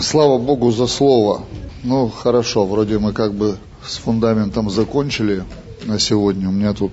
[0.00, 1.42] Слава Богу за слово.
[1.82, 5.42] Ну, хорошо, вроде мы как бы с фундаментом закончили
[5.86, 6.48] на сегодня.
[6.48, 6.92] У меня тут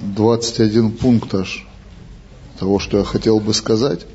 [0.00, 1.66] 21 пункт аж
[2.58, 4.06] того, что я хотел бы сказать.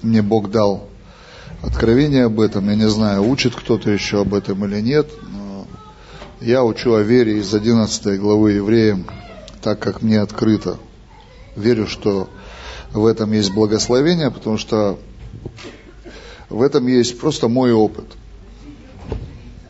[0.00, 0.88] Мне Бог дал
[1.60, 2.68] откровение об этом.
[2.68, 5.10] Я не знаю, учит кто-то еще об этом или нет.
[5.28, 5.66] Но
[6.40, 9.06] я учу о вере из 11 главы Евреям,
[9.60, 10.76] так как мне открыто.
[11.56, 12.28] Верю, что
[12.92, 15.00] в этом есть благословение, потому что
[16.48, 18.06] в этом есть просто мой опыт.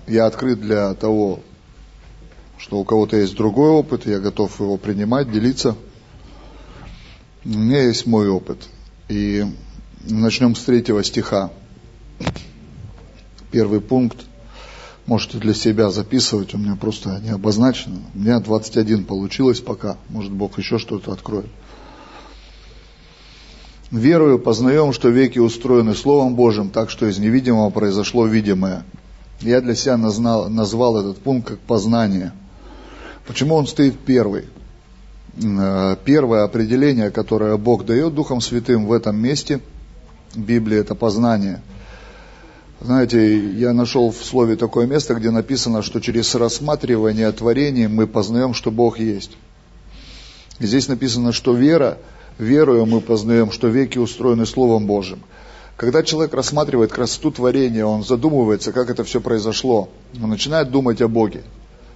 [0.06, 1.40] Я открыт для того,
[2.58, 5.76] что у кого-то есть другой опыт, я готов его принимать, делиться.
[7.44, 8.58] У меня есть мой опыт.
[9.08, 9.44] И
[10.04, 11.50] начнем с третьего стиха.
[13.50, 14.18] Первый пункт.
[15.06, 18.00] Можете для себя записывать, у меня просто не обозначено.
[18.14, 19.96] У меня 21 получилось пока.
[20.08, 21.46] Может, Бог еще что-то откроет.
[23.90, 28.82] Верую, познаем, что веки устроены Словом Божьим, так что из невидимого произошло видимое.
[29.40, 32.32] Я для себя назнал, назвал этот пункт как познание.
[33.28, 34.46] Почему он стоит первый?
[35.40, 39.60] Э, первое определение, которое Бог дает Духом Святым в этом месте
[40.34, 41.62] Библии, это познание.
[42.80, 48.52] Знаете, я нашел в слове такое место, где написано, что через рассматривание творений мы познаем,
[48.52, 49.36] что Бог есть.
[50.58, 51.98] И здесь написано, что вера–
[52.38, 55.20] верою мы познаем, что веки устроены Словом Божьим.
[55.76, 59.90] Когда человек рассматривает красоту творения, он задумывается, как это все произошло.
[60.22, 61.42] Он начинает думать о Боге.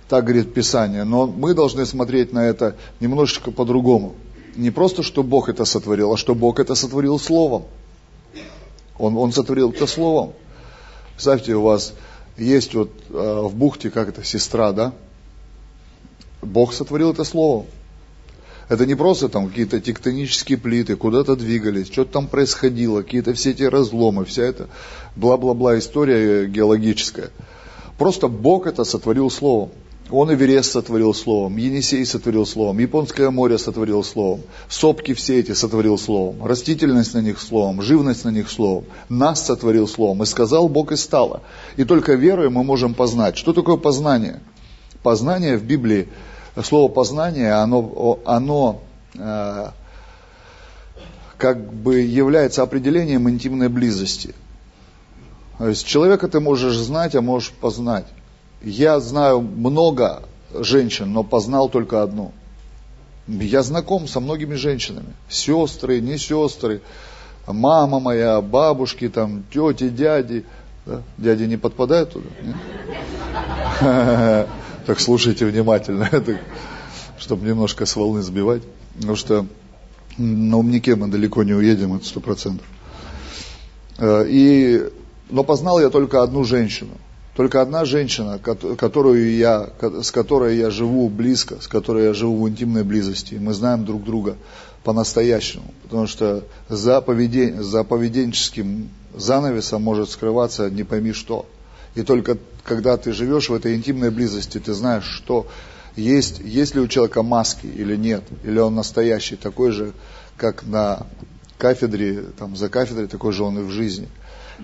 [0.09, 1.05] Так говорит Писание.
[1.05, 4.15] Но мы должны смотреть на это немножечко по-другому.
[4.57, 7.65] Не просто, что Бог это сотворил, а что Бог это сотворил Словом.
[8.99, 10.33] Он, он сотворил это Словом.
[11.15, 11.95] Представьте, у вас
[12.37, 14.93] есть вот э, в бухте, как это, сестра, да?
[16.43, 17.67] Бог сотворил это Словом.
[18.71, 23.65] Это не просто там какие-то тектонические плиты, куда-то двигались, что-то там происходило, какие-то все эти
[23.65, 24.69] разломы, вся эта
[25.17, 27.31] бла-бла-бла история геологическая.
[27.99, 29.71] Просто Бог это сотворил словом.
[30.09, 35.99] Он Эверест сотворил словом, Енисей сотворил словом, Японское море сотворил словом, сопки все эти сотворил
[35.99, 40.23] словом, растительность на них словом, живность на них словом, нас сотворил словом.
[40.23, 41.43] И сказал Бог и стало.
[41.77, 43.37] И только верой мы можем познать.
[43.37, 44.41] Что такое познание?
[45.03, 46.09] Познание в Библии
[46.63, 48.81] слово познание, оно, оно
[49.15, 49.69] э,
[51.39, 54.35] как бы является определением интимной близости.
[55.59, 58.07] То есть человека ты можешь знать, а можешь познать.
[58.63, 60.23] Я знаю много
[60.53, 62.33] женщин, но познал только одну.
[63.27, 65.15] Я знаком со многими женщинами.
[65.29, 66.81] Сестры, не сестры,
[67.47, 70.45] мама моя, бабушки, там, тети, дяди.
[70.87, 71.03] Да?
[71.19, 72.27] Дяди не подпадают туда?
[72.43, 72.57] Нет?
[74.91, 76.11] Так слушайте внимательно,
[77.17, 78.63] чтобы немножко с волны сбивать.
[78.97, 79.47] Потому что
[80.19, 82.67] на умнике мы далеко не уедем, это сто процентов.
[83.99, 84.91] Э, и,
[85.31, 86.91] но познал я только одну женщину.
[87.37, 92.49] Только одна женщина, которую я, с которой я живу близко, с которой я живу в
[92.49, 93.37] интимной близости.
[93.37, 94.35] Мы знаем друг друга
[94.83, 95.73] по-настоящему.
[95.85, 101.47] Потому что за, поведен, за поведенческим занавесом может скрываться не пойми что.
[101.95, 105.47] И только когда ты живешь в этой интимной близости, ты знаешь, что
[105.97, 109.93] есть, есть ли у человека маски или нет, или он настоящий, такой же,
[110.37, 111.07] как на
[111.59, 114.09] кафедре, там, за кафедрой, такой же он и в жизни.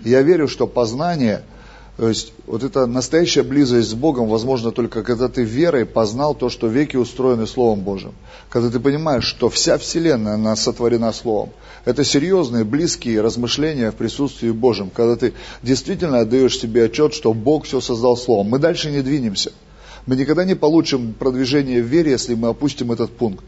[0.04, 1.42] Я верю, что познание–
[1.96, 6.50] то есть вот эта настоящая близость с Богом возможно только когда ты верой познал то,
[6.50, 8.12] что веки устроены Словом Божьим.
[8.50, 11.50] Когда ты понимаешь, что вся Вселенная, она сотворена Словом.
[11.86, 14.90] Это серьезные, близкие размышления в присутствии Божьем.
[14.90, 18.48] Когда ты действительно отдаешь себе отчет, что Бог все создал Словом.
[18.48, 19.52] Мы дальше не двинемся.
[20.04, 23.44] Мы никогда не получим продвижение в вере, если мы опустим этот пункт.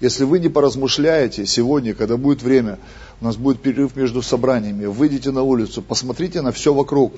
[0.00, 2.78] Если вы не поразмышляете сегодня, когда будет время,
[3.22, 7.14] у нас будет перерыв между собраниями, выйдите на улицу, посмотрите на все вокруг.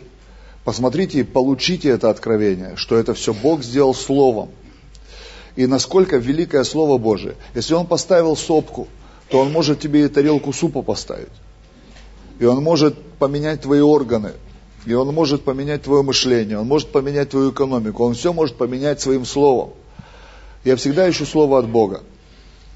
[0.68, 4.50] Посмотрите и получите это откровение, что это все Бог сделал Словом.
[5.56, 7.36] И насколько великое Слово Божие.
[7.54, 8.86] Если Он поставил сопку,
[9.30, 11.32] то Он может тебе и тарелку супа поставить.
[12.38, 14.32] И Он может поменять твои органы.
[14.84, 16.58] И Он может поменять твое мышление.
[16.58, 18.04] Он может поменять твою экономику.
[18.04, 19.70] Он все может поменять своим Словом.
[20.64, 22.02] Я всегда ищу Слово от Бога.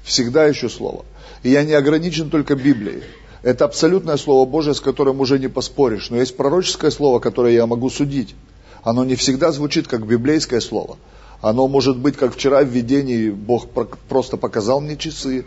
[0.03, 1.05] Всегда ищу Слово.
[1.43, 3.03] И я не ограничен только Библией.
[3.43, 6.09] Это абсолютное Слово Божие, с которым уже не поспоришь.
[6.09, 8.35] Но есть пророческое Слово, которое я могу судить.
[8.83, 10.97] Оно не всегда звучит как библейское Слово.
[11.41, 13.67] Оно может быть, как вчера в видении Бог
[14.07, 15.45] просто показал мне часы,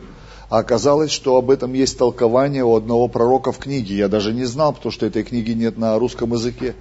[0.50, 3.96] а оказалось, что об этом есть толкование у одного пророка в книге.
[3.96, 6.74] Я даже не знал, потому что этой книги нет на русском языке.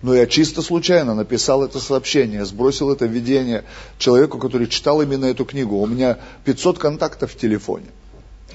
[0.00, 3.64] Но я чисто случайно написал это сообщение, сбросил это видение
[3.98, 5.76] человеку, который читал именно эту книгу.
[5.76, 6.16] У меня
[6.46, 7.86] 500 контактов в телефоне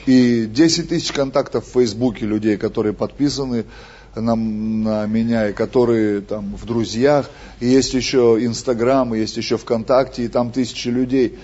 [0.06, 3.66] и 10 тысяч контактов в Фейсбуке людей, которые подписаны
[4.16, 7.30] на, на меня, и которые там в друзьях,
[7.60, 11.38] и есть еще Инстаграм, и есть еще ВКонтакте, и там тысячи людей.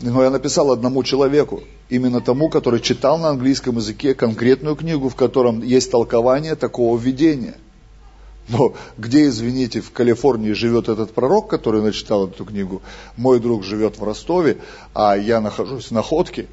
[0.00, 5.14] Но я написал одному человеку, именно тому, который читал на английском языке конкретную книгу, в
[5.14, 7.54] котором есть толкование такого видения.
[8.48, 12.82] Но где, извините, в Калифорнии живет этот пророк, который начитал эту книгу?
[13.16, 14.58] Мой друг живет в Ростове,
[14.94, 16.48] а я нахожусь в Находке.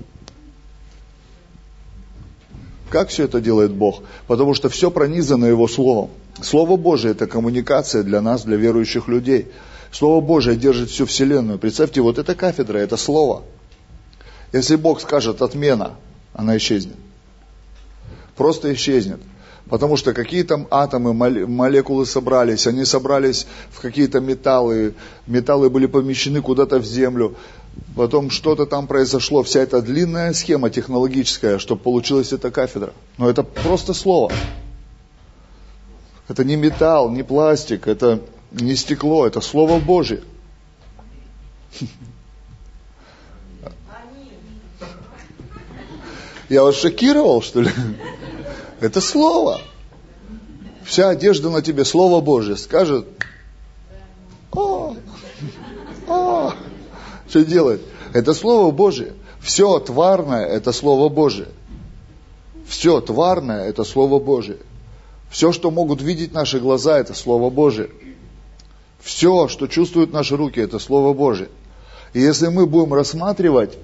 [2.89, 4.03] Как все это делает Бог?
[4.27, 6.09] Потому что все пронизано Его Словом.
[6.41, 9.47] Слово Божие– это коммуникация для нас, для верующих людей.
[9.91, 11.59] Слово Божие держит всю Вселенную.
[11.59, 13.43] Представьте, вот эта кафедра– это Слово.
[14.53, 15.95] Если Бог скажет «отмена»,
[16.33, 16.95] она исчезнет.
[18.35, 19.19] Просто исчезнет.
[19.69, 24.95] Потому что какие там атомы, молекулы собрались, они собрались в какие-то металлы,
[25.27, 27.35] металлы были помещены куда-то в землю,
[27.95, 32.93] потом что-то там произошло, вся эта длинная схема технологическая, чтобы получилась эта кафедра.
[33.17, 34.31] Но это просто слово.
[36.27, 38.21] Это не металл, не пластик, это
[38.51, 40.21] не стекло, это Слово Божье.
[46.49, 47.69] Я вас шокировал, что ли?
[48.79, 49.61] Это Слово.
[50.83, 52.55] Вся одежда на тебе, Слово Божье.
[52.57, 53.05] Скажет,
[54.51, 54.95] о,
[56.07, 56.53] о,
[57.29, 57.81] что делает?
[58.13, 59.13] Это Слово Божье.
[59.39, 61.47] Все тварное– это Слово Божье.
[62.67, 64.57] Все тварное– это Слово Божье.
[65.29, 67.89] Все, что могут видеть наши глаза, это Слово Божье.
[68.99, 71.49] Все, что чувствуют наши руки, это Слово Божье.
[72.13, 73.77] И если мы будем рассматривать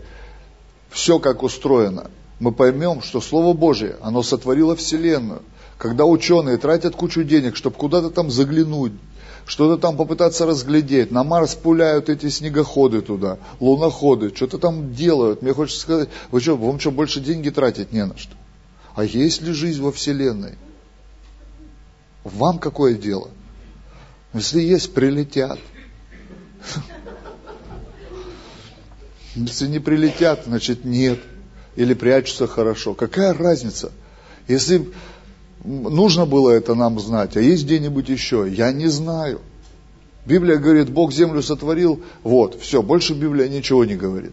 [0.89, 2.09] все, как устроено,
[2.39, 5.41] мы поймем, что Слово Божье, оно сотворило Вселенную.
[5.77, 8.94] Когда ученые тратят кучу денег, чтобы куда-то там заглянуть,
[9.45, 15.42] что-то там попытаться разглядеть, на Марс пуляют эти снегоходы туда, луноходы, что-то там делают.
[15.42, 18.33] Мне хочется сказать, вы что, вам что, больше деньги тратить не на что?
[18.95, 20.56] А есть ли жизнь во Вселенной?
[22.24, 23.30] Вам какое дело?
[24.33, 25.59] Если есть, прилетят.
[29.36, 31.19] Если не прилетят, значит нет
[31.75, 32.94] или прячутся хорошо.
[32.94, 33.91] Какая разница?
[34.48, 34.89] Если
[35.65, 39.41] нужно было это нам знать, а есть где-нибудь еще, я не знаю.
[40.25, 44.31] Библия говорит, Бог землю сотворил, вот, все, больше Библия ничего не говорит.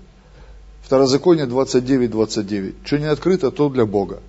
[0.82, 2.74] Второзаконие 29, 29.
[2.84, 4.20] Что не открыто, то для Бога.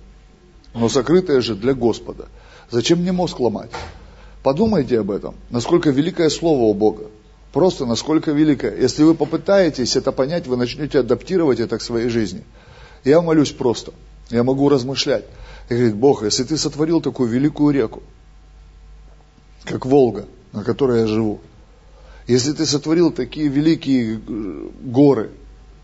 [0.74, 2.28] Но сокрытое же для Господа.
[2.70, 3.70] Зачем мне мозг ломать?
[4.42, 7.06] Подумайте об этом, насколько великое Слово у Бога.
[7.52, 8.76] Просто насколько великое.
[8.76, 12.44] Если вы попытаетесь это понять, вы начнете адаптировать это к своей жизни.
[13.04, 13.92] Я молюсь просто.
[14.30, 15.24] Я могу размышлять.
[15.68, 18.02] И говорит, Бог, если ты сотворил такую великую реку,
[19.64, 21.40] как Волга, на которой я живу,
[22.26, 25.30] если ты сотворил такие великие э, горы,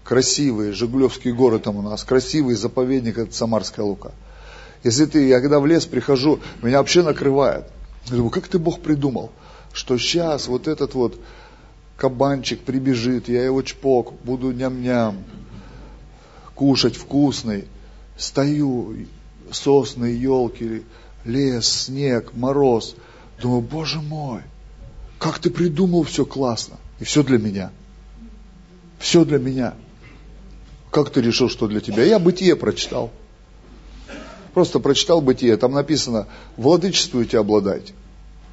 [0.04, 4.12] красивые, Жигулевские горы там у нас, красивый заповедник, это Самарская Лука.
[4.82, 7.66] Если ты, я когда в лес прихожу, меня вообще накрывает.
[8.06, 9.31] Я думаю, как ты Бог придумал,
[9.72, 11.19] что сейчас вот этот вот
[11.96, 15.19] кабанчик прибежит, я его чпок, буду ням-ням,
[16.54, 17.69] кушать вкусный.
[18.20, 19.06] Стою,
[19.50, 20.82] сосны, елки,
[21.25, 22.94] лес, снег, мороз.
[23.40, 24.43] Думаю, боже мой,
[25.19, 26.76] как ты придумал все классно.
[26.99, 27.70] И все для меня.
[28.99, 29.72] Все для меня.
[30.90, 32.02] Как ты решил, что для тебя?
[32.05, 33.11] Я бытие прочитал.
[34.52, 35.56] Просто прочитал бытие.
[35.56, 36.26] Там написано,
[36.58, 37.94] владычествуйте, обладайте.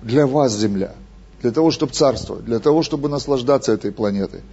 [0.01, 0.95] Для вас земля.
[1.41, 2.45] Для того, чтобы царствовать.
[2.45, 4.43] Для того, чтобы наслаждаться этой планетой.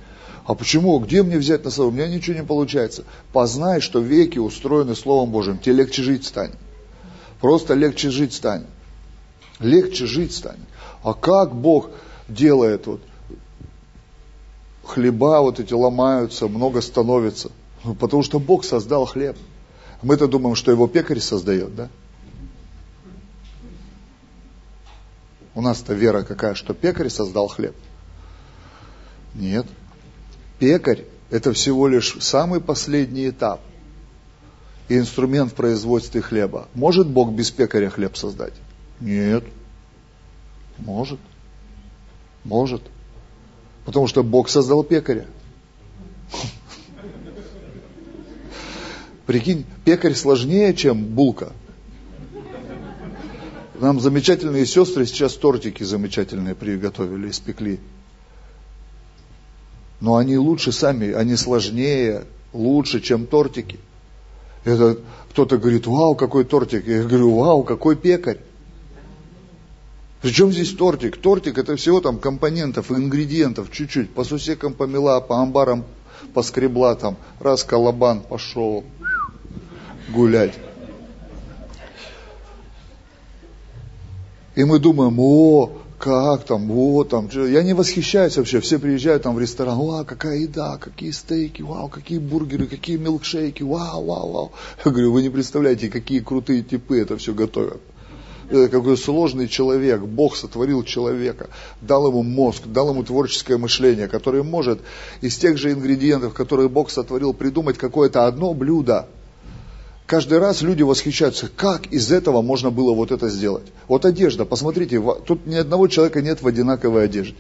[0.45, 0.99] А почему?
[0.99, 1.89] Где мне взять на слово?
[1.89, 3.05] У меня ничего не получается.
[3.33, 5.59] Познай, что веки устроены Словом Божьим.
[5.59, 6.59] Тебе легче жить станет.
[7.41, 8.67] Просто легче жить станет.
[9.59, 10.69] Легче жить станет.
[11.03, 11.91] А как Бог
[12.29, 13.01] делает вот
[14.85, 17.51] хлеба вот эти ломаются, много становится?
[17.83, 19.37] Ну, потому что Бог создал хлеб.
[20.03, 21.89] Мы-то думаем, что его пекарь создает, да?
[25.55, 27.75] У нас-то вера какая, что пекарь создал хлеб.
[29.35, 29.67] Нет.
[30.59, 33.61] Пекарь– это всего лишь самый последний этап
[34.89, 36.69] и инструмент в производстве хлеба.
[36.75, 38.53] Может Бог без пекаря хлеб создать?
[39.01, 39.45] Нет.
[40.79, 41.19] Может.
[42.45, 42.83] Может.
[43.85, 45.27] Потому что Бог создал пекаря.
[49.27, 51.53] Прикинь, пекарь сложнее, чем булка.
[53.81, 57.81] Нам замечательные сестры сейчас тортики замечательные приготовили, испекли
[60.05, 63.81] но они лучше сами, они сложнее, лучше, чем тортики.
[64.65, 64.99] Это
[65.31, 66.87] кто-то говорит, вау, какой тортик.
[66.87, 68.39] Я говорю, вау, какой пекарь.
[70.21, 71.17] Причем здесь тортик?
[71.17, 74.11] Тортик это всего там компонентов, ингредиентов, чуть-чуть.
[74.11, 75.87] По сусекам помела, по амбарам
[76.35, 77.17] поскребла там.
[77.41, 78.85] Раз колобан пошел
[80.11, 80.53] гулять.
[84.55, 85.73] И мы думаем, о,
[86.05, 87.31] как там, вот там.
[87.33, 88.61] Я не восхищаюсь вообще.
[88.61, 93.63] Все приезжают там в ресторан, вау, какая еда, какие стейки, вау, какие бургеры, какие милкшейки,
[93.63, 94.53] вау, вау, вау.
[94.85, 97.81] Я говорю, вы не представляете, какие крутые типы это все готовят.
[98.51, 100.03] Это какой сложный человек.
[100.03, 101.49] Бог сотворил человека,
[101.81, 104.81] дал ему мозг, дал ему творческое мышление, которое может
[105.23, 109.09] из тех же ингредиентов, которые Бог сотворил, придумать какое-то одно блюдо,
[110.07, 113.65] Каждый раз люди восхищаются, как из этого можно было вот это сделать.
[113.89, 117.37] Вот одежда, посмотрите, тут ни одного человека нет в одинаковой одежде.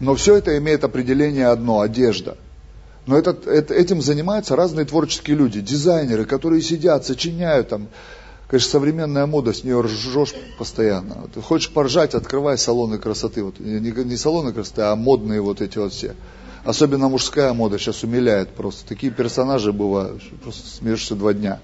[0.00, 2.38] Но все это имеет определение одно– одежда.
[3.06, 7.88] Но это, это, этим занимаются разные творческие люди, дизайнеры, которые сидят, сочиняют там.
[8.48, 11.28] Конечно, современная мода, с нее ржешь постоянно.
[11.34, 13.42] Ты хочешь поржать, открывай салоны красоты.
[13.42, 16.14] Вот, не, не салоны красоты, а модные вот эти вот все.
[16.64, 18.86] Особенно мужская мода сейчас умиляет просто.
[18.86, 21.60] Такие персонажи бывают, просто смеешься два дня.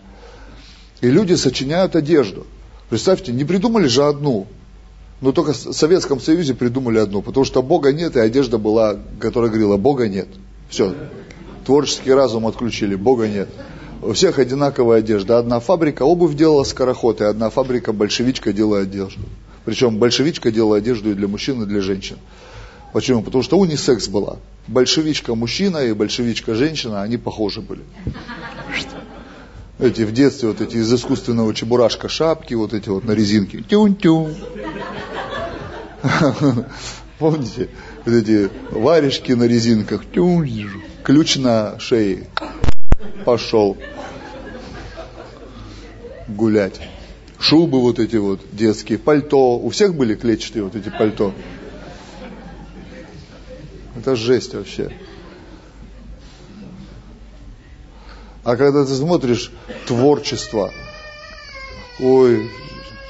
[1.00, 2.46] И люди сочиняют одежду.
[2.90, 4.46] Представьте, не придумали же одну.
[5.20, 9.50] Но только в Советском Союзе придумали одну, потому что Бога нет, и одежда была, которая
[9.50, 10.28] говорила, Бога нет.
[10.68, 10.94] Все.
[11.64, 13.48] Творческий разум отключили, Бога нет.
[14.00, 15.38] У всех одинаковая одежда.
[15.38, 19.22] Одна фабрика обувь делала скороход, и одна фабрика большевичка делала одежду.
[19.64, 22.16] Причем большевичка делала одежду и для мужчин, и для женщин.
[22.92, 23.23] Почему?
[23.23, 24.38] Потому что унисекс была.
[24.66, 27.83] Большевичка мужчина и большевичка женщина, они похожи были.
[29.78, 33.59] Эти в детстве вот эти из искусственного чебурашка шапки, вот эти вот на резинке.
[33.59, 34.35] Тюн-тюн.
[37.18, 37.68] Помните?
[38.04, 40.02] Вот эти варежки на резинках.
[40.12, 40.49] Тюн.
[41.04, 42.26] Ключ на шее.
[43.25, 43.76] Пошел
[46.28, 46.80] гулять.
[47.38, 49.59] Шубы вот эти вот детские, пальто.
[49.59, 51.33] У всех были клетчатые вот эти пальто.
[53.98, 54.92] Это жесть вообще.
[58.44, 59.50] А когда ты смотришь
[59.86, 60.70] творчество,
[61.98, 62.48] ой,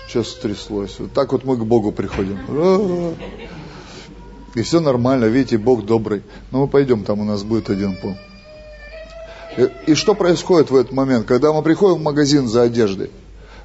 [0.08, 0.98] что стряслось.
[0.98, 3.14] Вот так вот мы к Богу приходим.
[4.54, 6.22] И все нормально, видите, Бог добрый.
[6.50, 8.20] Но мы пойдем, там у нас будет один пункт.
[9.58, 13.10] И, и что происходит в этот момент, когда мы приходим в магазин за одеждой?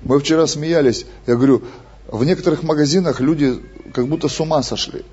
[0.01, 1.63] Мы вчера смеялись, я говорю,
[2.09, 3.61] в некоторых магазинах люди
[3.93, 5.05] как будто с ума сошли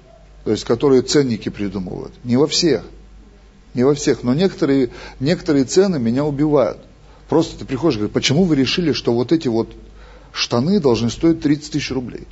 [0.45, 2.13] то есть которые ценники придумывают.
[2.25, 2.85] Не во всех.
[3.75, 4.23] Не во всех.
[4.23, 6.79] Но некоторые, некоторые цены меня убивают.
[7.29, 9.73] Просто ты приходишь и говоришь, почему вы решили, что вот эти вот
[10.33, 12.27] штаны должны стоить 30 тысяч рублей?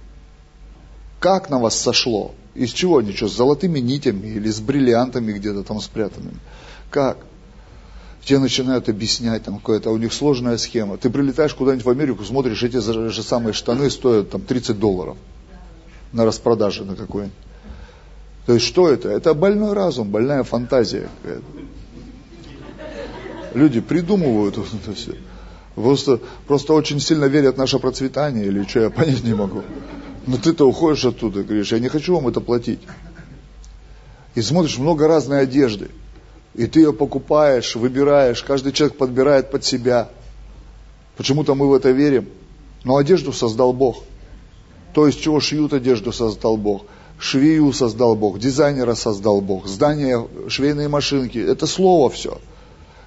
[1.21, 2.35] Как на вас сошло?
[2.55, 3.13] Из чего они?
[3.13, 6.39] Что, с золотыми нитями или с бриллиантами где-то там спрятанными?
[6.91, 7.19] Как?
[8.25, 10.97] Тебе начинают объяснять, там какая-то у них сложная схема.
[10.97, 15.17] Ты прилетаешь куда-нибудь в Америку, смотришь, эти же самые штаны стоят там 30 долларов
[16.13, 17.35] на распродаже на какой-нибудь.
[18.49, 19.11] То есть что это?
[19.11, 21.11] Это больной разум, больная фантазия.
[23.53, 25.17] Люди придумывают это все.
[25.75, 29.65] Просто, просто очень сильно верят в наше процветание или что, я понять не могу.
[30.27, 32.81] Но ты-то уходишь оттуда и говоришь, я не хочу вам это платить.
[34.35, 35.91] И смотришь много разной одежды.
[36.55, 40.09] И ты ее покупаешь, выбираешь, каждый человек подбирает под себя.
[41.19, 42.31] Почему-то мы в это верим.
[42.83, 44.05] Но одежду создал Бог.
[44.95, 46.87] То, из чего шьют одежду, создал Бог–
[47.19, 51.39] швею создал Бог, дизайнера создал Бог, здание, швейные машинки.
[51.39, 52.39] Это слово все.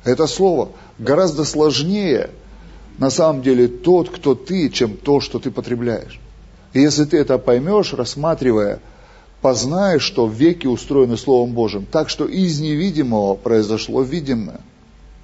[0.04, 0.70] Это слово.
[0.98, 2.30] Гораздо сложнее
[2.98, 6.20] на самом деле тот, кто ты, чем то, что ты потребляешь.
[6.74, 8.80] И если ты это поймешь, рассматривая,
[9.42, 14.62] познаешь, что веки устроены Словом Божьим, так что из невидимого произошло видимое,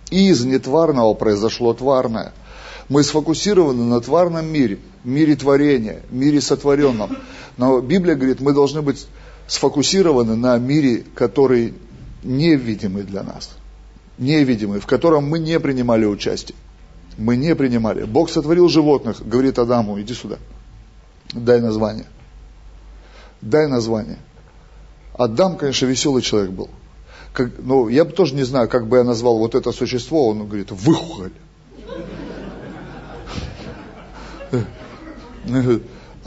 [0.10, 2.34] из нетварного произошло тварное–
[2.90, 7.18] мы сфокусированы на тварном мире, мире творения, мире сотворенном.
[7.58, 9.08] Но Библия говорит, мы должны быть
[9.48, 11.74] сфокусированы на мире, который
[12.24, 13.50] невидимый для нас.
[14.18, 16.56] Невидимый, в котором мы не принимали участие.
[17.18, 18.04] Мы не принимали.
[18.04, 20.38] Бог сотворил животных, говорит Адаму, иди сюда.
[21.34, 22.06] Дай название.
[23.42, 24.20] Дай название.
[25.14, 26.70] Адам, конечно, веселый человек был.
[27.34, 30.48] Как, ну, я бы тоже не знаю, как бы я назвал вот это существо, он
[30.48, 31.32] говорит, выхухоль.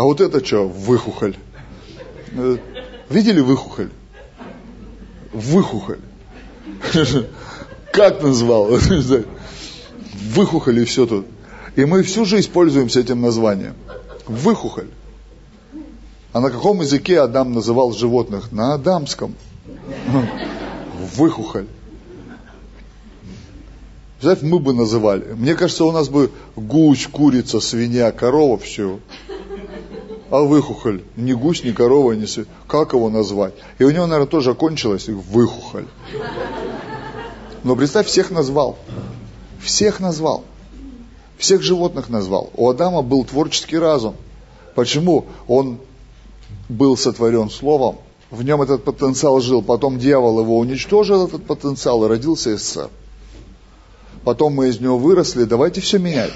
[0.00, 1.36] А вот это что, выхухоль?
[3.10, 3.90] Видели выхухоль?
[5.30, 5.98] Выхухоль.
[7.92, 8.70] Как назвал?
[10.34, 11.26] Выхухоль и все тут.
[11.76, 13.74] И мы всю жизнь пользуемся этим названием.
[14.26, 14.88] Выхухоль.
[16.32, 18.52] А на каком языке Адам называл животных?
[18.52, 19.34] На адамском.
[21.14, 21.66] Выхухоль.
[24.22, 25.34] Знаете, мы бы называли.
[25.34, 28.98] Мне кажется, у нас бы гусь, курица, свинья, корова, все.
[30.30, 31.02] А выхухоль.
[31.16, 32.50] Ни гусь, ни корова, ни свинья.
[32.66, 33.54] Как его назвать?
[33.78, 35.86] И у него, наверное, тоже окончилось выхухоль.
[37.64, 38.76] Но представь, всех назвал.
[39.60, 40.44] Всех назвал.
[41.36, 42.50] Всех животных назвал.
[42.54, 44.14] У Адама был творческий разум.
[44.74, 45.26] Почему?
[45.48, 45.78] Он
[46.68, 47.96] был сотворен Словом,
[48.30, 52.88] в нем этот потенциал жил, потом дьявол его уничтожил, этот потенциал, и родился СССР.
[54.24, 56.32] Потом мы из него выросли, давайте все менять.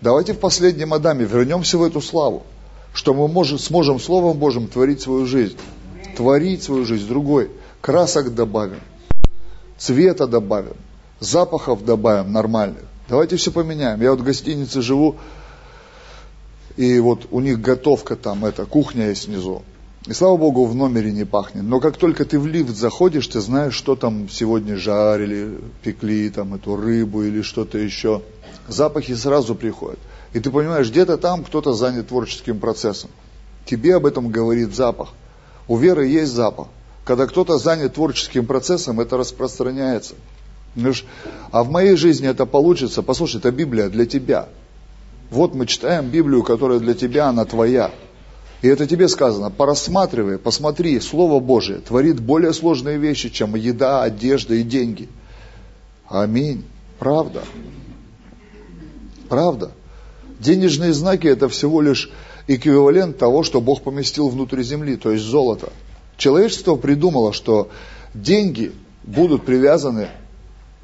[0.00, 2.44] Давайте в последнем Адаме вернемся в эту славу,
[2.92, 5.56] что мы можем, сможем Словом Божьим творить свою жизнь.
[6.16, 7.50] Творить свою жизнь другой.
[7.80, 8.80] Красок добавим,
[9.76, 10.76] цвета добавим,
[11.18, 12.84] запахов добавим нормальных.
[13.08, 14.00] Давайте все поменяем.
[14.00, 15.16] Я вот в гостинице живу,
[16.76, 19.62] и вот у них готовка там, это кухня есть внизу.
[20.06, 21.62] И слава богу, в номере не пахнет.
[21.62, 26.54] Но как только ты в лифт заходишь, ты знаешь, что там сегодня жарили, пекли там
[26.54, 28.22] эту рыбу или что-то еще.
[28.66, 30.00] Запахи сразу приходят.
[30.32, 33.10] И ты понимаешь, где-то там кто-то занят творческим процессом.
[33.66, 35.10] Тебе об этом говорит запах.
[35.68, 36.68] У веры есть запах.
[37.04, 40.14] Когда кто-то занят творческим процессом, это распространяется.
[41.50, 43.02] А в моей жизни это получится.
[43.02, 44.48] Послушай, это Библия для тебя.
[45.30, 47.90] Вот мы читаем Библию, которая для тебя, она твоя.
[48.62, 54.54] И это тебе сказано, порассматривай, посмотри, Слово Божие творит более сложные вещи, чем еда, одежда
[54.54, 55.08] и деньги.
[56.08, 56.64] Аминь.
[56.98, 57.42] Правда.
[59.28, 59.72] Правда.
[60.42, 62.10] Денежные знаки это всего лишь
[62.48, 65.72] эквивалент того, что Бог поместил внутрь земли, то есть золото.
[66.16, 67.68] Человечество придумало, что
[68.12, 68.72] деньги
[69.04, 70.08] будут привязаны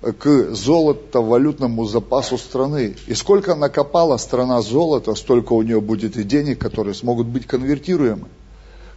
[0.01, 2.95] к золото-валютному запасу страны.
[3.09, 8.29] И сколько накопала страна золота, столько у нее будет и денег, которые смогут быть конвертируемы.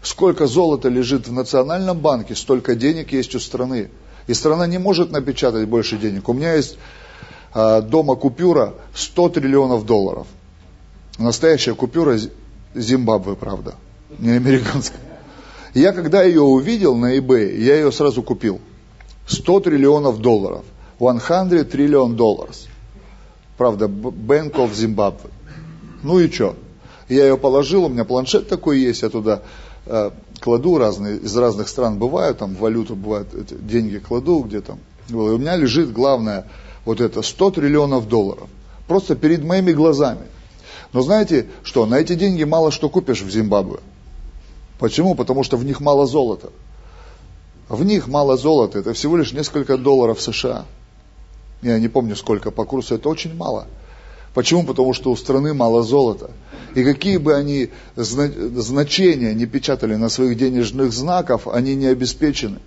[0.03, 3.89] Сколько золота лежит в национальном банке, столько денег есть у страны.
[4.27, 6.30] И страна не может напечатать больше денег.
[6.30, 6.77] У меня есть
[7.56, 10.27] э, дома купюра 100 триллионов долларов.
[11.21, 12.17] Настоящая купюра
[12.73, 13.75] Зимбабве, правда,
[14.17, 14.99] не американская.
[15.73, 18.59] Я когда ее увидел на eBay, я ее сразу купил.
[19.27, 20.65] 100 триллионов долларов.
[20.97, 22.55] 100 триллион долларов.
[23.57, 25.29] Правда, Bank of Zimbabwe.
[26.01, 26.55] Ну и что?
[27.07, 29.41] Я ее положил, у меня планшет такой есть, я туда
[29.85, 30.09] э,
[30.39, 33.27] кладу разные, из разных стран бывают, там валюту бывает,
[33.67, 34.79] деньги кладу где там.
[35.10, 36.47] И у меня лежит главное,
[36.86, 38.49] вот это 100 триллионов долларов.
[38.88, 40.25] Просто перед моими глазами.
[40.93, 43.80] Но знаете что, на эти деньги мало что купишь в Зимбабве.
[44.80, 45.15] Почему?
[45.15, 46.51] Потому что в них мало золота.
[47.69, 50.65] В них мало золота, это всего лишь несколько долларов США
[51.62, 53.67] я не помню сколько по курсу, это очень мало.
[54.34, 54.63] Почему?
[54.63, 56.32] Потому что у страны мало золота.
[56.73, 62.60] И какие бы они значения не печатали на своих денежных знаков, они не обеспечены.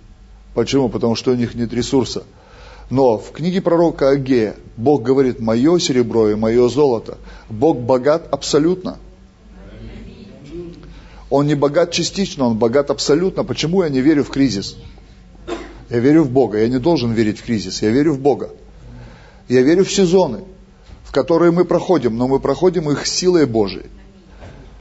[0.53, 0.89] Почему?
[0.89, 2.23] Потому что у них нет ресурса.
[2.89, 7.17] Но в книге пророка Агея Бог говорит, мое серебро и мое золото.
[7.49, 8.97] Бог богат абсолютно.
[11.29, 13.43] Он не богат частично, он богат абсолютно.
[13.43, 14.77] Почему я не верю в кризис?
[15.89, 16.59] Я верю в Бога.
[16.59, 17.81] Я не должен верить в кризис.
[17.81, 18.49] Я верю в Бога.
[19.47, 20.43] Я верю в сезоны,
[21.03, 23.85] в которые мы проходим, но мы проходим их силой Божией.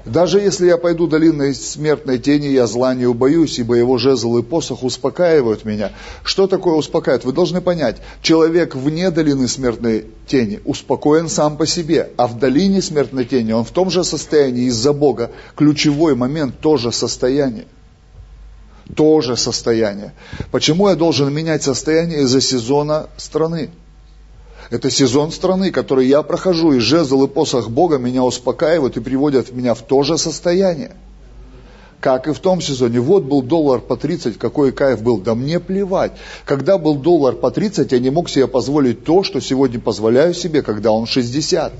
[0.04, 4.42] Даже если я пойду долиной смертной тени, я зла не убоюсь, ибо его жезл и
[4.42, 5.92] посох успокаивают меня.
[6.22, 7.24] Что такое успокаивает?
[7.24, 12.82] Вы должны понять, человек вне долины смертной тени успокоен сам по себе, а в долине
[12.82, 15.30] смертной тени он в том же состоянии из-за Бога.
[15.56, 17.66] Ключевой момент тоже состояние.
[18.94, 20.12] тоже состояние.
[20.50, 23.70] Почему я должен менять состояние из-за сезона страны?
[24.70, 29.53] Это сезон страны, который я прохожу, и жезл и посох Бога меня успокаивают и приводят
[29.53, 30.96] меня в то же состояние.
[32.00, 33.00] Как и в том сезоне.
[33.00, 35.18] Вот был доллар по 30, какой кайф был.
[35.18, 36.12] Да мне плевать.
[36.44, 40.62] Когда был доллар по 30, я не мог себе позволить то, что сегодня позволяю себе,
[40.62, 41.72] когда он 60.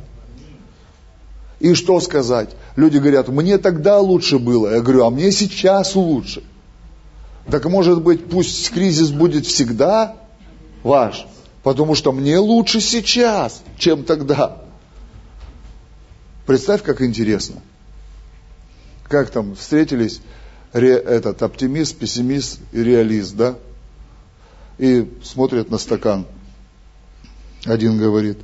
[1.61, 2.51] И что сказать?
[2.77, 4.75] Люди говорят, мне тогда лучше было.
[4.75, 6.43] Я говорю, а мне сейчас лучше.
[7.51, 10.17] Так может быть, пусть кризис будет всегда
[10.83, 11.27] ваш.
[11.65, 14.63] Потому что мне лучше сейчас, чем тогда.
[16.47, 17.63] Представь, как интересно.
[19.09, 20.21] Как там встретились
[20.75, 23.57] ре, этот оптимист, пессимист и реалист, да?
[24.77, 26.27] И смотрят на стакан.
[27.65, 28.39] Один говорит,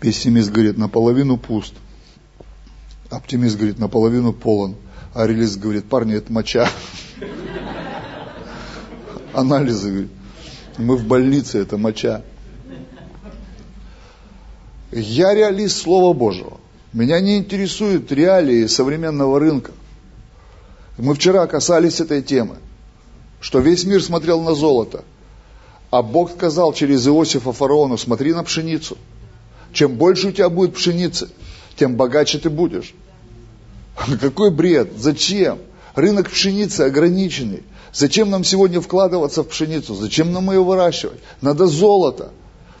[0.00, 1.74] пессимист говорит, наполовину пуст.
[3.10, 4.74] Оптимист говорит, наполовину полон.
[5.14, 6.68] А реалист говорит, парни, это моча
[9.32, 10.08] анализы.
[10.76, 12.22] Мы в больнице, это моча.
[14.90, 16.58] Я реалист Слова Божьего.
[16.92, 19.72] Меня не интересуют реалии современного рынка.
[20.96, 22.56] Мы вчера касались этой темы,
[23.40, 25.04] что весь мир смотрел на золото,
[25.90, 28.96] а Бог сказал через Иосифа фараону, смотри на пшеницу.
[29.72, 31.28] Чем больше у тебя будет пшеницы,
[31.76, 32.94] тем богаче ты будешь.
[34.20, 34.92] Какой бред?
[34.96, 35.58] Зачем?
[35.94, 37.62] Рынок пшеницы ограниченный.
[37.92, 39.94] Зачем нам сегодня вкладываться в пшеницу?
[39.94, 41.20] Зачем нам ее выращивать?
[41.40, 42.30] Надо золото.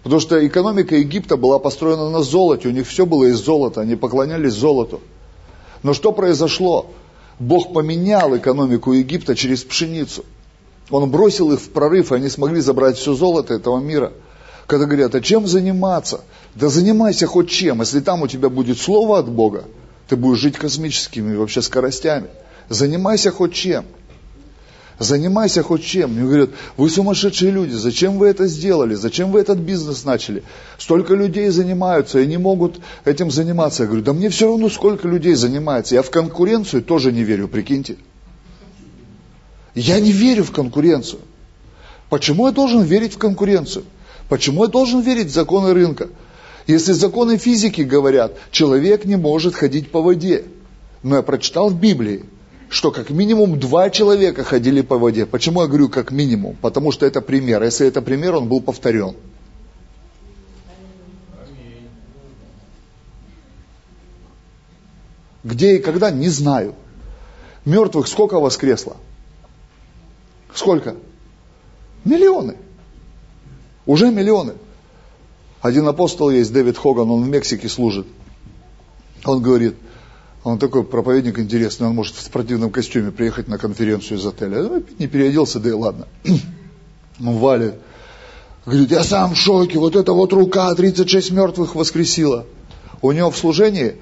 [0.02, 3.96] Потому что экономика Египта была построена на золоте, у них все было из золота, они
[3.96, 5.00] поклонялись золоту.
[5.82, 6.86] Но что произошло?
[7.38, 10.24] Бог поменял экономику Египта через пшеницу.
[10.90, 14.12] Он бросил их в прорыв, и они смогли забрать все золото этого мира.
[14.66, 16.22] Когда говорят, а чем заниматься?
[16.54, 17.80] Да занимайся хоть чем.
[17.80, 19.64] Если там у тебя будет слово от Бога,
[20.08, 22.28] ты будешь жить космическими вообще скоростями.
[22.68, 23.84] Занимайся хоть чем.
[24.98, 26.14] Занимайся хоть чем.
[26.14, 28.94] Мне говорят, вы сумасшедшие люди, зачем вы это сделали?
[28.94, 30.42] Зачем вы этот бизнес начали?
[30.76, 33.84] Столько людей занимаются и не могут этим заниматься.
[33.84, 35.94] Я говорю, да мне все равно, сколько людей занимается.
[35.94, 37.96] Я в конкуренцию тоже не верю, прикиньте.
[39.76, 41.20] Я не верю в конкуренцию.
[42.10, 43.84] Почему я должен верить в конкуренцию?
[44.28, 46.08] Почему я должен верить в законы рынка?
[46.66, 50.44] Если законы физики говорят, человек не может ходить по воде.
[51.04, 52.24] Но я прочитал в Библии,
[52.68, 55.24] что как минимум два человека ходили по воде.
[55.26, 56.56] Почему я говорю как минимум?
[56.60, 57.62] Потому что это пример.
[57.62, 59.16] Если это пример, он был повторен.
[65.44, 66.74] Где и когда, не знаю.
[67.64, 68.96] Мертвых сколько воскресло?
[70.54, 70.96] Сколько?
[72.04, 72.56] Миллионы.
[73.86, 74.54] Уже миллионы.
[75.62, 78.06] Один апостол есть, Дэвид Хоган, он в Мексике служит.
[79.24, 79.74] Он говорит,
[80.44, 84.62] он такой проповедник интересный, он может в спортивном костюме приехать на конференцию из отеля.
[84.62, 86.06] Ну, не переоделся, да и ладно.
[87.20, 87.74] Он валит.
[88.64, 92.46] Говорит, я сам в шоке, вот эта вот рука 36 мертвых воскресила.
[93.02, 93.96] У него в служении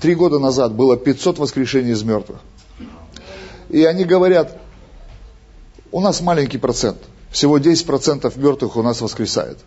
[0.00, 2.38] три года назад было 500 воскрешений из мертвых.
[3.70, 4.56] И они говорят,
[5.90, 6.98] у нас маленький процент,
[7.30, 9.58] всего 10% мертвых у нас воскресает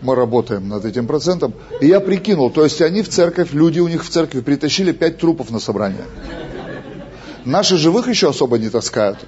[0.00, 1.54] мы работаем над этим процентом.
[1.80, 5.18] И я прикинул, то есть они в церковь, люди у них в церкви притащили пять
[5.18, 6.04] трупов на собрание.
[7.44, 9.18] Наши живых еще особо не таскают.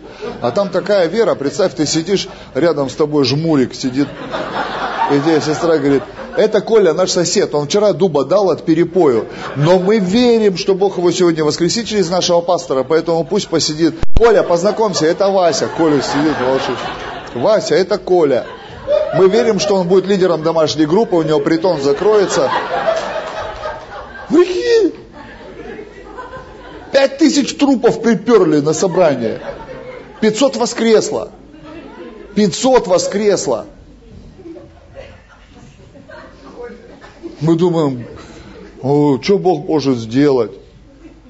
[0.42, 4.08] А там такая вера, представь, ты сидишь, рядом с тобой жмурик сидит.
[5.10, 6.02] И тебе сестра говорит,
[6.36, 9.26] это Коля, наш сосед, он вчера дуба дал от перепою.
[9.56, 13.94] Но мы верим, что Бог его сегодня воскресит через нашего пастора, поэтому пусть посидит.
[14.16, 15.68] Коля, познакомься, это Вася.
[15.76, 16.76] Коля сидит, волшит.
[17.34, 18.46] Вася, это Коля.
[19.14, 22.50] Мы верим, что он будет лидером домашней группы, у него притон закроется.
[24.28, 24.94] Прикинь!
[26.92, 29.40] Пять тысяч трупов приперли на собрание.
[30.20, 31.32] Пятьсот воскресло.
[32.34, 33.66] Пятьсот воскресло.
[37.40, 38.04] Мы думаем,
[39.22, 40.52] что Бог может сделать?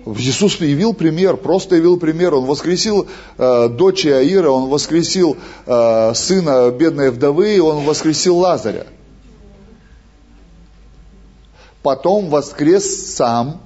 [0.06, 2.34] Иисус явил пример, просто явил пример.
[2.34, 5.36] Он воскресил э, дочь Аира, он воскресил
[5.66, 8.86] э, сына бедной вдовы, он воскресил Лазаря.
[11.82, 13.60] Потом воскрес сам,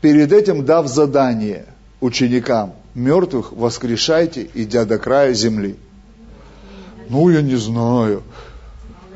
[0.00, 1.66] перед этим дав задание
[2.00, 5.76] ученикам, мертвых воскрешайте, идя до края земли.
[7.08, 8.22] Ну, я не знаю,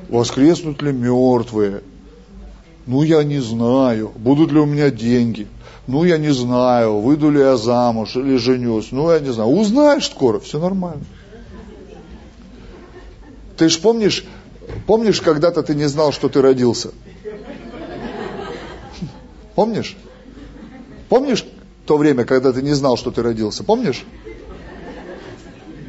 [0.08, 1.82] воскреснут ли мертвые,
[2.90, 5.46] ну, я не знаю, будут ли у меня деньги.
[5.86, 8.88] Ну, я не знаю, выйду ли я замуж или женюсь.
[8.90, 9.50] Ну, я не знаю.
[9.50, 11.04] Узнаешь скоро, все нормально.
[13.56, 14.24] Ты ж помнишь,
[14.88, 16.90] помнишь, когда-то ты не знал, что ты родился?
[19.54, 19.96] Помнишь?
[21.08, 21.44] Помнишь
[21.86, 23.62] то время, когда ты не знал, что ты родился?
[23.62, 24.04] Помнишь?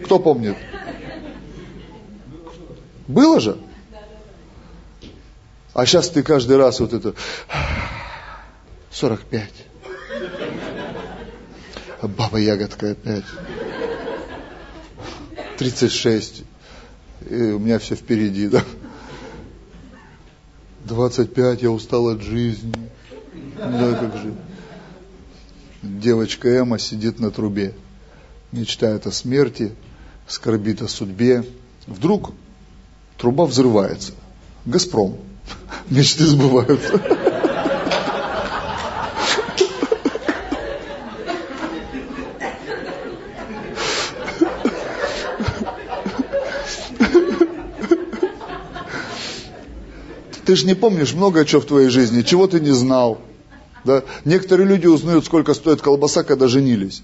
[0.05, 0.55] Кто помнит?
[3.07, 3.57] Было же?
[5.73, 7.15] А сейчас ты каждый раз вот это
[8.91, 9.49] 45.
[12.01, 13.23] Баба ягодка опять.
[15.57, 16.43] 36.
[17.29, 18.63] И у меня все впереди, да.
[20.86, 22.73] 25, я устал от жизни.
[23.55, 24.34] Да, как же.
[25.84, 27.73] Девочка Эма сидит на трубе,
[28.51, 29.73] мечтает о смерти,
[30.27, 31.45] скорбит о судьбе.
[31.88, 32.34] Вдруг
[33.17, 34.13] труба взрывается.
[34.65, 35.17] Газпром
[35.91, 36.99] мечты сбываются.
[50.45, 53.21] Ты же не помнишь много чего в твоей жизни, чего ты не знал.
[53.86, 54.04] Да?
[54.25, 57.04] Некоторые люди узнают, сколько стоит колбаса, когда женились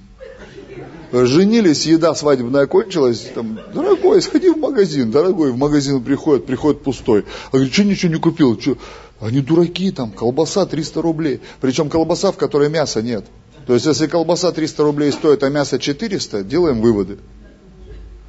[1.11, 7.25] женились, еда свадебная кончилась, там, дорогой, сходи в магазин, дорогой, в магазин приходит, приходит пустой.
[7.51, 8.59] А говорит, что ничего не купил?
[8.59, 8.77] Что?
[9.19, 11.41] Они дураки, там, колбаса 300 рублей.
[11.59, 13.25] Причем колбаса, в которой мяса нет.
[13.65, 17.17] То есть, если колбаса 300 рублей стоит, а мясо 400, делаем выводы.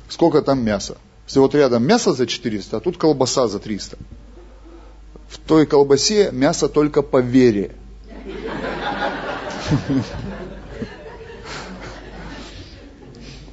[0.08, 0.96] Сколько там мяса?
[1.26, 3.98] Если вот рядом мясо за 400, а тут колбаса за 300.
[5.28, 7.72] В той колбасе мясо только по вере.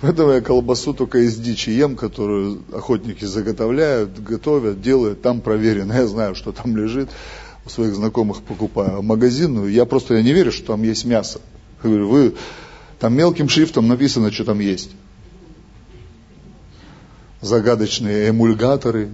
[0.05, 5.23] Поэтому я колбасу только из дичи ем, которую охотники заготовляют, готовят, делают.
[5.23, 7.09] Там проверено, я знаю, что там лежит.
[7.65, 8.99] У своих знакомых покупаю.
[8.99, 11.41] А магазинную, я просто я не верю, что там есть мясо.
[11.81, 12.35] Я говорю, вы,
[12.99, 14.91] там мелким шрифтом написано, что там есть.
[17.41, 19.09] Загадочные эмульгаторы.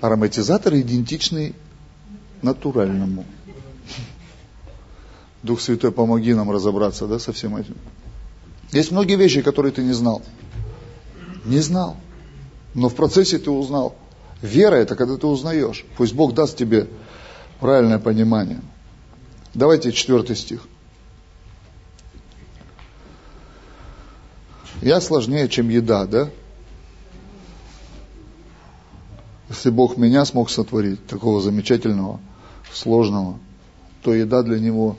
[0.00, 1.52] Ароматизаторы идентичны
[2.40, 3.26] натуральному.
[5.44, 7.76] Дух Святой, помоги нам разобраться да, со всем этим.
[8.72, 10.22] Есть многие вещи, которые ты не знал.
[11.44, 11.98] Не знал.
[12.72, 13.94] Но в процессе ты узнал.
[14.40, 15.84] Вера это когда ты узнаешь.
[15.98, 16.88] Пусть Бог даст тебе
[17.60, 18.62] правильное понимание.
[19.52, 20.66] Давайте четвертый стих.
[24.80, 26.30] Я сложнее, чем еда, да?
[29.50, 32.18] Если Бог меня смог сотворить, такого замечательного,
[32.72, 33.38] сложного,
[34.02, 34.96] то еда для Него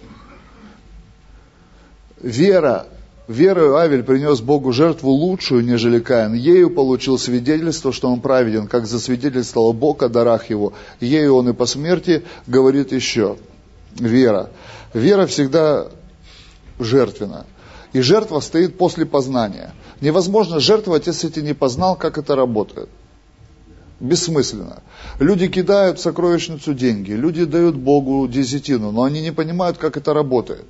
[2.25, 2.87] вера,
[3.27, 6.33] верою Авель принес Богу жертву лучшую, нежели Каин.
[6.33, 10.73] Ею получил свидетельство, что он праведен, как засвидетельствовал Бог о дарах его.
[10.99, 13.37] Ею он и по смерти говорит еще.
[13.95, 14.49] Вера.
[14.93, 15.87] Вера всегда
[16.79, 17.45] жертвена.
[17.93, 19.73] И жертва стоит после познания.
[20.01, 22.89] Невозможно жертвовать, если ты не познал, как это работает.
[24.01, 24.81] Бессмысленно.
[25.19, 30.13] Люди кидают в сокровищницу деньги, люди дают Богу десятину, но они не понимают, как это
[30.13, 30.65] работает.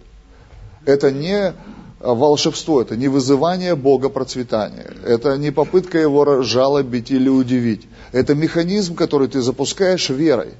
[0.85, 1.53] Это не
[1.99, 7.87] волшебство, это не вызывание Бога процветания, это не попытка его жалобить или удивить.
[8.11, 10.53] Это механизм, который ты запускаешь верой.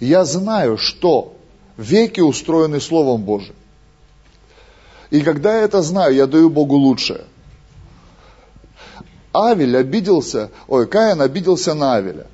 [0.00, 1.34] Я знаю, что
[1.76, 3.54] веки устроены Словом Божьим.
[5.10, 7.24] И когда я это знаю, я даю Богу лучшее.
[9.32, 12.26] Авель обиделся, ой, Каин обиделся на Авеля.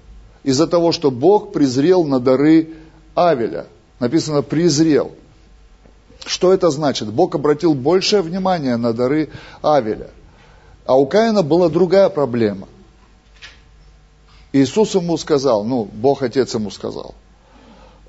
[0.45, 2.71] Из-за того, что Бог презрел на дары
[3.15, 3.67] Авеля.
[4.01, 5.13] Написано «презрел».
[6.25, 7.13] Что это значит?
[7.13, 9.31] Бог обратил большее внимание на дары
[9.63, 10.11] Авеля.
[10.87, 12.69] А у Каина была другая проблема.
[14.53, 17.15] Иисус ему сказал, ну, Бог Отец ему сказал,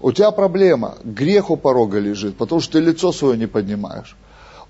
[0.02, 4.18] у тебя проблема, грех у порога лежит, потому что ты лицо свое не поднимаешь.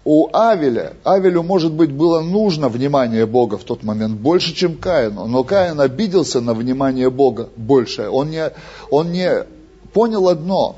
[0.06, 5.26] У Авеля, Авелю, может быть, было нужно внимание Бога в тот момент больше, чем Каину,
[5.26, 8.10] но Каин обиделся на внимание Бога больше.
[8.10, 8.52] Он не,
[8.92, 9.46] он не
[9.94, 10.76] понял одно,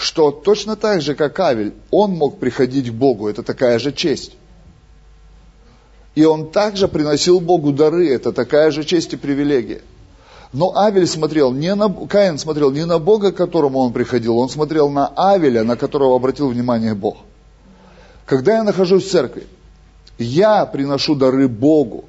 [0.00, 4.32] что точно так же, как Авель, он мог приходить к Богу, это такая же честь.
[6.14, 9.82] И он также приносил Богу дары, это такая же честь и привилегия.
[10.52, 14.48] Но Авель смотрел не на, Каин смотрел не на Бога, к которому он приходил, он
[14.48, 17.18] смотрел на Авеля, на которого обратил внимание Бог.
[18.24, 19.46] Когда я нахожусь в церкви,
[20.18, 22.06] я приношу дары Богу.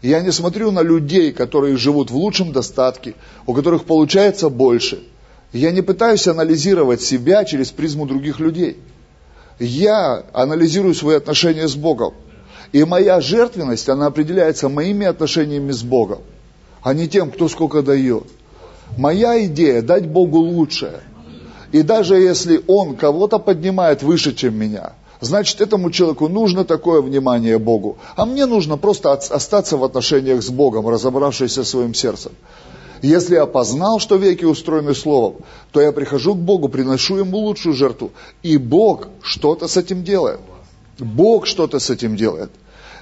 [0.00, 3.14] Я не смотрю на людей, которые живут в лучшем достатке,
[3.46, 5.04] у которых получается больше–
[5.52, 8.78] я не пытаюсь анализировать себя через призму других людей.
[9.58, 12.14] Я анализирую свои отношения с Богом.
[12.72, 16.20] И моя жертвенность, она определяется моими отношениями с Богом,
[16.82, 18.24] а не тем, кто сколько дает.
[18.96, 21.00] Моя идея– дать Богу лучшее.
[21.72, 27.58] И даже если Он кого-то поднимает выше, чем меня, значит, этому человеку нужно такое внимание
[27.58, 27.98] Богу.
[28.14, 32.32] А мне нужно просто остаться в отношениях с Богом, разобравшись со своим сердцем.
[33.02, 35.36] Если я познал, что веки устроены Словом,
[35.72, 38.12] то я прихожу к Богу, приношу Ему лучшую жертву.
[38.42, 40.40] И Бог что-то с этим делает.
[40.98, 42.50] Бог что-то с этим делает.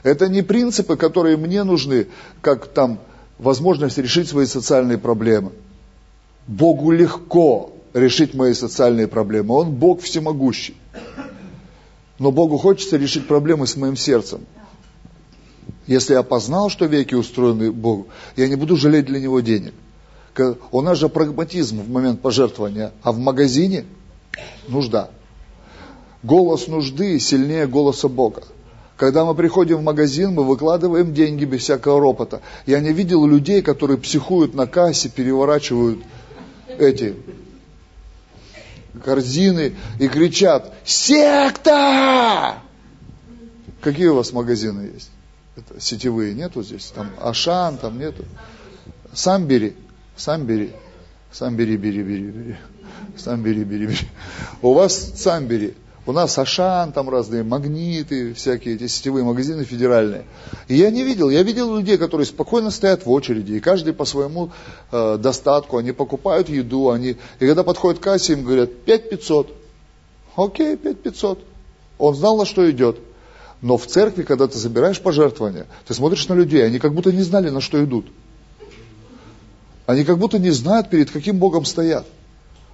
[0.03, 2.09] Это не принципы, которые мне нужны,
[2.41, 2.99] как там
[3.39, 5.53] возможность решить свои социальные проблемы.
[6.47, 9.55] Богу легко решить мои социальные проблемы.
[9.55, 10.77] Он Бог всемогущий.
[12.19, 14.41] Но Богу хочется решить проблемы с моим сердцем.
[15.87, 19.75] Если я познал, что веки устроены Богу, я не буду жалеть для Него денег.
[20.71, 23.85] У нас же прагматизм в момент пожертвования, а в магазине
[24.69, 25.11] нужда.
[26.23, 28.43] Голос нужды сильнее голоса Бога.
[28.97, 32.41] Когда мы приходим в магазин, мы выкладываем деньги без всякого ропота.
[32.65, 36.01] Я не видел людей, которые психуют на кассе, переворачивают
[36.79, 37.17] эти
[39.05, 42.55] корзины и кричат «Секта!»
[43.81, 45.11] Какие у вас магазины есть?
[45.57, 46.91] Это сетевые нету здесь?
[46.95, 48.25] Там Ашан, там нету.
[49.13, 49.77] Сам бери.
[50.17, 50.73] Сам бери.
[51.33, 52.57] Сам бери, бери, бери, бери.
[53.17, 54.09] Сам бери, бери, бери.
[54.63, 55.75] У вас сам бери.
[56.07, 60.27] У нас Ашан, там разные магниты, всякие эти сетевые магазины федеральные.
[60.69, 64.05] И я не видел, я видел людей, которые спокойно стоят в очереди, и каждый по
[64.05, 64.51] своему
[64.93, 69.57] э, достатку, они покупают еду, они, и когда подходят к кассе, им говорят 5500.
[70.37, 71.39] Окей, 5500.
[71.97, 72.99] Он знал, на что идет.
[73.63, 77.23] Но в церкви, когда ты забираешь пожертвования, ты смотришь на людей, они как будто не
[77.23, 78.07] знали, на что идут.
[79.87, 82.07] Они как будто не знают, перед каким Богом стоят.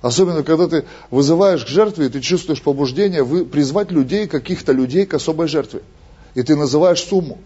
[0.02, 5.48] Особенно, когда ты вызываешь к жертве, ты чувствуешь побуждение призвать людей, каких-то людей к особой
[5.48, 5.82] жертве.
[6.34, 7.38] И ты называешь сумму.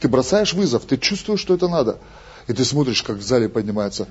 [0.00, 1.98] Ты бросаешь вызов, ты чувствуешь, что это надо.
[2.46, 4.06] И ты смотришь, как в зале поднимается.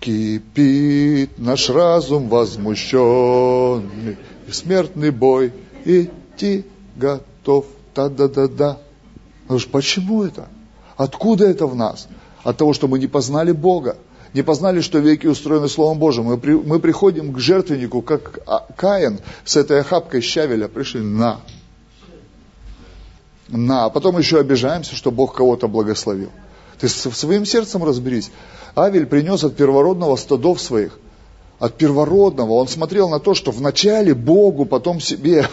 [0.00, 4.16] Кипит наш разум возмущенный,
[4.48, 5.52] и смертный бой
[5.84, 6.64] идти
[6.96, 7.66] готов.
[7.94, 8.78] Та-да-да-да.
[9.72, 10.48] Почему это?
[10.96, 12.08] Откуда это в нас?
[12.42, 13.96] От того, что мы не познали Бога
[14.32, 16.24] не познали, что веки устроены Словом Божьим.
[16.24, 21.40] Мы, при, мы приходим к жертвеннику, как а, Каин с этой охапкой щавеля пришли на.
[23.48, 23.86] На.
[23.86, 26.30] А потом еще обижаемся, что Бог кого-то благословил.
[26.78, 28.30] Ты своим сердцем разберись.
[28.76, 30.98] Авель принес от первородного стадов своих.
[31.58, 32.52] От первородного.
[32.52, 35.46] Он смотрел на то, что вначале Богу, потом себе.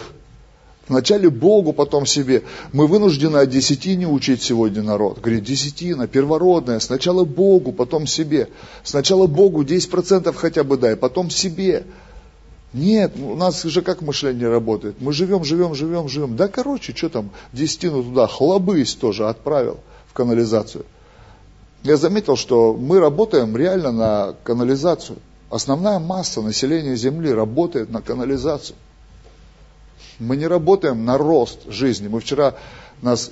[0.88, 2.42] Вначале Богу, потом себе.
[2.72, 5.20] Мы вынуждены о десятине учить сегодня народ.
[5.20, 8.48] Говорит, десятина, первородная, сначала Богу, потом себе.
[8.84, 11.84] Сначала Богу 10% хотя бы дай, потом себе.
[12.72, 14.96] Нет, у нас же как мышление работает?
[15.00, 16.36] Мы живем, живем, живем, живем.
[16.36, 20.84] Да, короче, что там, десятину туда, хлобысь тоже отправил в канализацию.
[21.82, 25.18] Я заметил, что мы работаем реально на канализацию.
[25.50, 28.76] Основная масса населения Земли работает на канализацию.
[30.18, 32.08] Мы не работаем на рост жизни.
[32.08, 32.54] Мы вчера
[33.02, 33.30] нас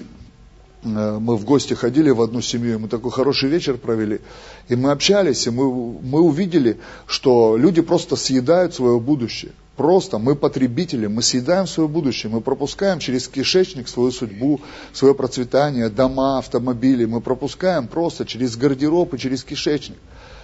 [0.85, 4.20] э, мы в гости ходили в одну семью, мы такой хороший вечер провели,
[4.68, 5.64] и мы общались, и мы,
[6.01, 9.53] мы увидели, что люди просто съедают свое будущее.
[9.77, 14.61] Просто мы потребители, мы съедаем свое будущее, мы пропускаем через кишечник свою судьбу,
[14.92, 19.99] свое процветание, дома, автомобили, мы пропускаем просто через гардероб и через кишечник,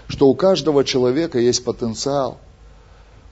[0.09, 2.39] что у каждого человека есть потенциал–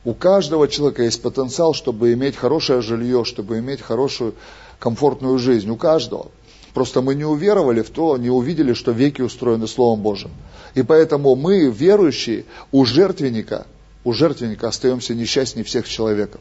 [0.05, 4.35] у каждого человека есть потенциал, чтобы иметь хорошее жилье, чтобы иметь хорошую,
[4.79, 5.69] комфортную жизнь.
[5.69, 6.31] У каждого.
[6.73, 10.31] Просто мы не уверовали в то, не увидели, что веки устроены Словом Божьим.
[10.75, 13.67] И поэтому мы, верующие, у жертвенника,
[14.05, 16.41] у жертвенника остаемся несчастнее всех человеков.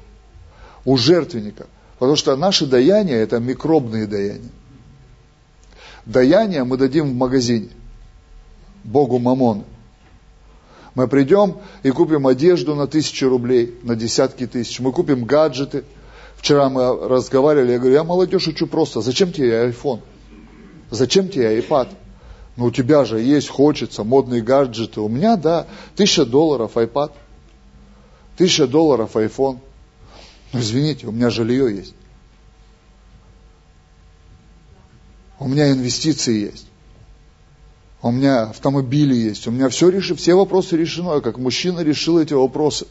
[0.86, 1.68] У жертвенника.
[1.98, 4.52] Потому что наши даяния– это микробные даяния.
[6.06, 7.70] Даяния мы дадим в магазине.
[8.84, 9.66] Богу Мамону.
[11.00, 14.82] Мы придем и купим одежду на тысячи рублей, на десятки тысяч.
[14.82, 15.86] Мы купим гаджеты.
[16.36, 20.02] Вчера мы разговаривали, я говорю, я молодежь учу просто, зачем тебе iPhone?
[20.92, 21.88] Зачем тебе iPad?
[22.58, 25.00] Ну, у тебя же есть, хочется, модные гаджеты.
[25.00, 27.14] У меня, да, тысяча долларов iPad,
[28.36, 29.60] тысяча долларов iPhone.
[30.52, 31.96] Ну, извините, у меня жилье есть.
[35.40, 36.69] У меня инвестиции есть
[38.02, 42.20] у меня автомобили есть, у меня все, реши, все вопросы решены, я как мужчина решил
[42.20, 42.88] эти вопросы.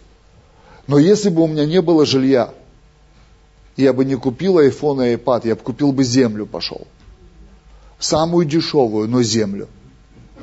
[0.86, 2.52] Но если бы у меня не было жилья,
[3.76, 6.86] я бы не купил iPhone и iPad, я бы купил бы землю, пошел.
[7.98, 9.68] Самую дешевую, но землю.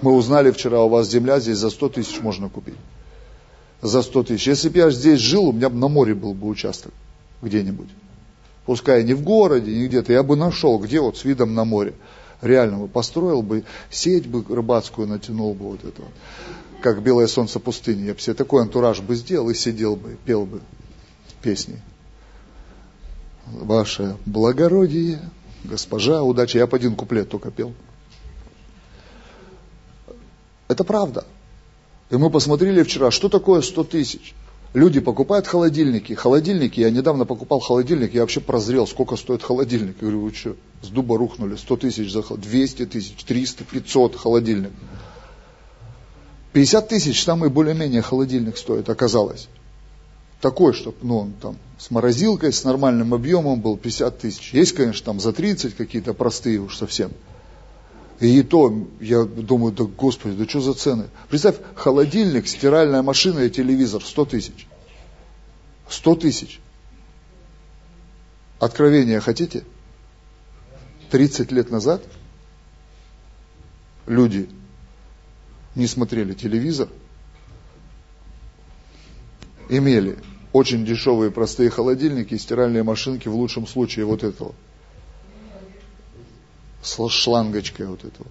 [0.02, 2.76] Мы узнали вчера, у вас земля здесь за 100 тысяч можно купить.
[3.82, 4.48] За 100 тысяч.
[4.48, 6.92] Если бы я здесь жил, у меня бы на море был бы участок
[7.42, 7.90] где-нибудь.
[8.66, 11.94] Пускай не в городе, не где-то, я бы нашел, где вот с видом на море
[12.42, 16.02] реально бы построил бы, сеть бы рыбацкую натянул бы вот это
[16.82, 18.04] как белое солнце пустыни.
[18.04, 20.62] Я бы себе такой антураж бы сделал и сидел бы, пел бы
[21.42, 21.82] песни.
[23.48, 25.20] Ваше благородие,
[25.64, 26.60] госпожа, удача.
[26.60, 27.74] Я по один куплет только пел.
[30.68, 31.26] Это правда.
[32.12, 34.36] И мы посмотрели вчера, что такое 100 тысяч.
[34.76, 36.12] Люди покупают холодильники.
[36.12, 39.96] Холодильники, я недавно покупал холодильник, я вообще прозрел, сколько стоит холодильник.
[40.02, 44.72] Я говорю, вы что, с дуба рухнули, 100 тысяч за 200 тысяч, 300, 500 холодильник.
[46.52, 49.48] 50 тысяч самый более-менее холодильник стоит, оказалось.
[50.42, 54.54] Такой, чтобы, ну, он там с морозилкой, с нормальным объемом был 50 тысяч.
[54.54, 57.12] Есть, конечно, там за 30 какие-то простые уж совсем.
[58.20, 61.10] И то, я думаю, да господи, да что за цены?
[61.30, 64.68] Представь, холодильник, стиральная машина и телевизор 100 тысяч.
[65.90, 66.60] 100 тысяч.
[68.60, 69.66] Откровение хотите?
[71.12, 72.04] 30 лет назад
[74.08, 74.50] люди
[75.76, 76.88] не смотрели телевизор,
[79.68, 80.18] имели
[80.54, 84.56] очень дешевые простые холодильники и стиральные машинки в лучшем случае вот этого
[86.86, 88.28] с шлангочкой вот этого.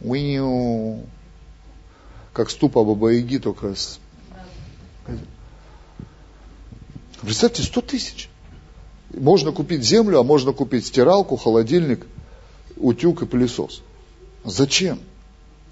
[0.00, 1.04] Уиу.
[2.32, 4.00] Как ступа Баба-Яги, только с...
[7.20, 8.28] Представьте, 100 тысяч.
[9.14, 12.06] Можно купить землю, а можно купить стиралку, холодильник,
[12.76, 13.82] утюг и пылесос.
[14.44, 14.98] Зачем?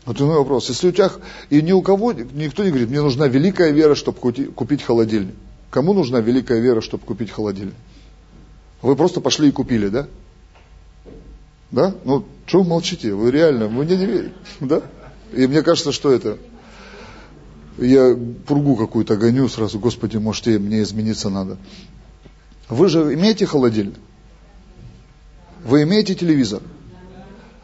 [0.04, 0.68] Вот иной вопрос.
[0.68, 1.10] Если у тебя,
[1.48, 5.34] и ни у кого, никто не говорит, мне нужна великая вера, чтобы купить холодильник.
[5.70, 7.74] Кому нужна великая вера, чтобы купить холодильник?
[8.82, 10.08] Вы просто пошли и купили, да?
[11.70, 11.94] Да?
[12.04, 13.14] Ну, что вы молчите?
[13.14, 14.34] Вы реально, вы мне не верите.
[14.60, 14.82] Да?
[15.32, 16.38] И мне кажется, что это...
[17.78, 21.56] Я пругу какую-то гоню сразу, Господи, может, мне измениться надо.
[22.68, 23.96] Вы же имеете холодильник?
[25.64, 26.62] Вы имеете телевизор?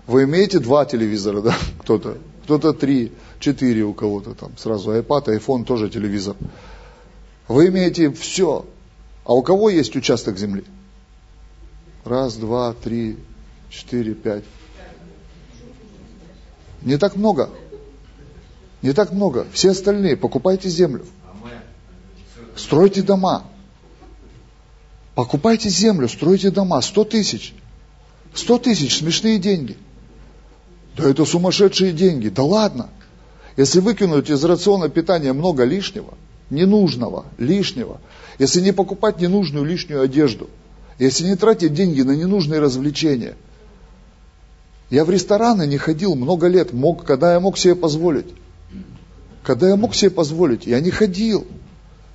[0.06, 1.54] Вы имеете два телевизора, да?
[1.80, 4.56] Кто-то, кто-то три, четыре у кого-то там.
[4.56, 6.36] Сразу iPad, iPhone, тоже телевизор.
[7.48, 8.64] Вы имеете все.
[9.24, 10.64] А у кого есть участок земли?
[12.04, 13.16] Раз, два, три,
[13.70, 14.44] четыре, пять.
[16.82, 17.50] Не так много.
[18.82, 19.46] Не так много.
[19.52, 21.04] Все остальные, покупайте землю.
[22.54, 23.44] Стройте дома.
[25.14, 26.80] Покупайте землю, стройте дома.
[26.80, 27.54] Сто тысяч.
[28.34, 29.76] Сто тысяч, смешные деньги.
[30.96, 32.28] Да это сумасшедшие деньги.
[32.28, 32.88] Да ладно.
[33.56, 36.14] Если выкинуть из рациона питания много лишнего,
[36.50, 38.00] ненужного, лишнего,
[38.38, 40.48] если не покупать ненужную лишнюю одежду,
[40.98, 43.34] если не тратить деньги на ненужные развлечения.
[44.90, 48.26] Я в рестораны не ходил много лет, мог, когда я мог себе позволить.
[49.42, 51.46] Когда я мог себе позволить, я не ходил.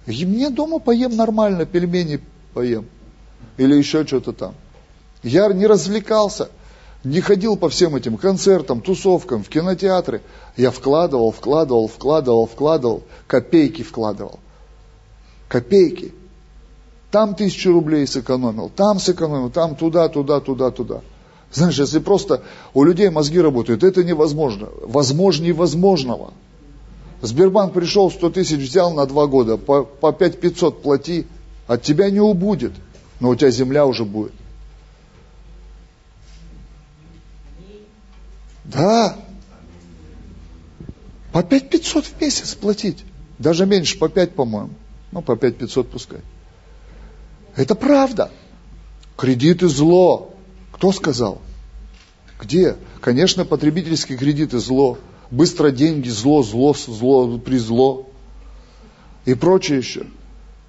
[0.05, 2.21] И мне дома поем нормально, пельмени
[2.53, 2.85] поем.
[3.57, 4.55] Или еще что-то там.
[5.21, 6.49] Я не развлекался,
[7.03, 10.21] не ходил по всем этим концертам, тусовкам, в кинотеатры.
[10.55, 14.39] Я вкладывал, вкладывал, вкладывал, вкладывал, копейки вкладывал.
[15.47, 16.13] Копейки.
[17.11, 21.01] Там тысячу рублей сэкономил, там сэкономил, там туда, туда, туда, туда.
[21.51, 22.43] Знаешь, если просто
[22.73, 24.69] у людей мозги работают, это невозможно.
[24.83, 26.33] Возможнее возможного.
[27.21, 31.27] Сбербанк пришел, 100 тысяч взял на два года, по, по 5 500 плати,
[31.67, 32.73] от тебя не убудет,
[33.19, 34.33] но у тебя земля уже будет.
[38.63, 39.17] Да.
[41.33, 43.03] По 5 500 в месяц платить.
[43.37, 44.71] Даже меньше, по 5, по-моему.
[45.11, 46.21] Ну, по 5 500 пускай.
[47.55, 48.31] Это правда.
[49.17, 50.30] Кредиты зло.
[50.81, 51.43] Кто сказал?
[52.39, 52.75] Где?
[53.01, 54.97] Конечно, потребительские кредиты зло.
[55.29, 58.07] Быстро деньги зло, зло, зло, призло.
[59.25, 60.07] И прочее еще.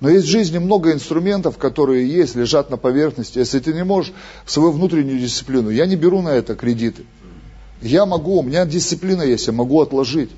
[0.01, 3.39] Но есть в жизни много инструментов, которые есть, лежат на поверхности.
[3.39, 4.13] Если ты не можешь
[4.45, 7.05] в свою внутреннюю дисциплину, я не беру на это кредиты.
[7.81, 10.29] Я могу, у меня дисциплина есть, я могу отложить.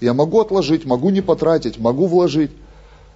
[0.00, 2.50] Я могу отложить, могу не потратить, могу вложить.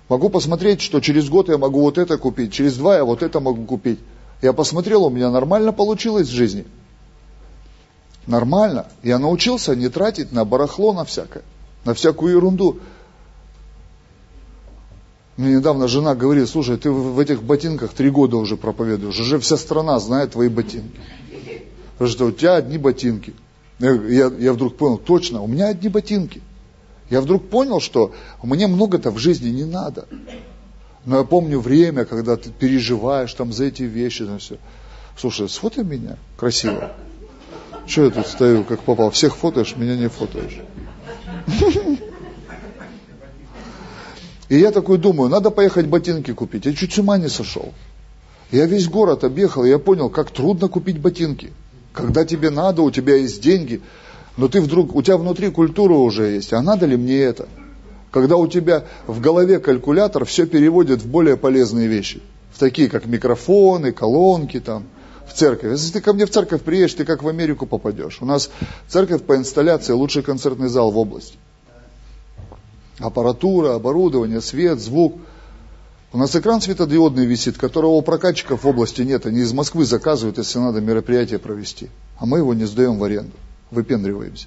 [0.08, 3.40] Могу посмотреть, что через год я могу вот это купить, через два я вот это
[3.40, 3.98] могу купить.
[4.43, 6.66] Я посмотрел, у меня нормально получилось в жизни.
[8.26, 8.87] Нормально.
[9.03, 11.43] Я научился не тратить на барахло, на всякое,
[11.85, 12.80] на всякую ерунду.
[15.37, 19.57] Мне недавно жена говорит, слушай, ты в этих ботинках три года уже проповедуешь, уже вся
[19.57, 21.01] страна знает твои ботинки.
[21.95, 23.35] Потому что у тебя одни ботинки.
[23.80, 26.41] Я, я вдруг понял, точно, у меня одни ботинки.
[27.11, 28.12] Я вдруг понял, что
[28.43, 30.07] мне много-то в жизни не надо.
[31.05, 34.57] Но я помню время, когда ты переживаешь там за эти вещи, там все.
[35.16, 36.92] Слушай, сфотай меня красиво.
[37.86, 39.11] Что я тут стою, как попал?
[39.11, 40.61] Всех фотоешь, меня не фотоешь.
[44.48, 46.64] И я такой думаю, надо поехать ботинки купить.
[46.66, 47.72] Я чуть с ума не сошел.
[48.50, 51.52] Я весь город объехал, и я понял, как трудно купить ботинки.
[51.92, 53.80] Когда тебе надо, у тебя есть деньги,
[54.36, 57.48] но ты вдруг, у тебя внутри культура уже есть, а надо ли мне это?
[58.14, 62.22] Когда у тебя в голове калькулятор все переводит в более полезные вещи.
[62.52, 64.84] В такие, как микрофоны, колонки там,
[65.26, 65.72] в церковь.
[65.72, 68.18] Если ты ко мне в церковь приедешь, ты как в Америку попадешь.
[68.20, 68.50] У нас
[68.86, 71.36] церковь по инсталляции лучший концертный зал в области.
[73.00, 75.16] Аппаратура, оборудование, свет, звук.
[76.12, 79.26] У нас экран светодиодный висит, которого у прокатчиков в области нет.
[79.26, 81.90] Они из Москвы заказывают, если надо мероприятие провести.
[82.16, 83.32] А мы его не сдаем в аренду.
[83.72, 84.46] Выпендриваемся.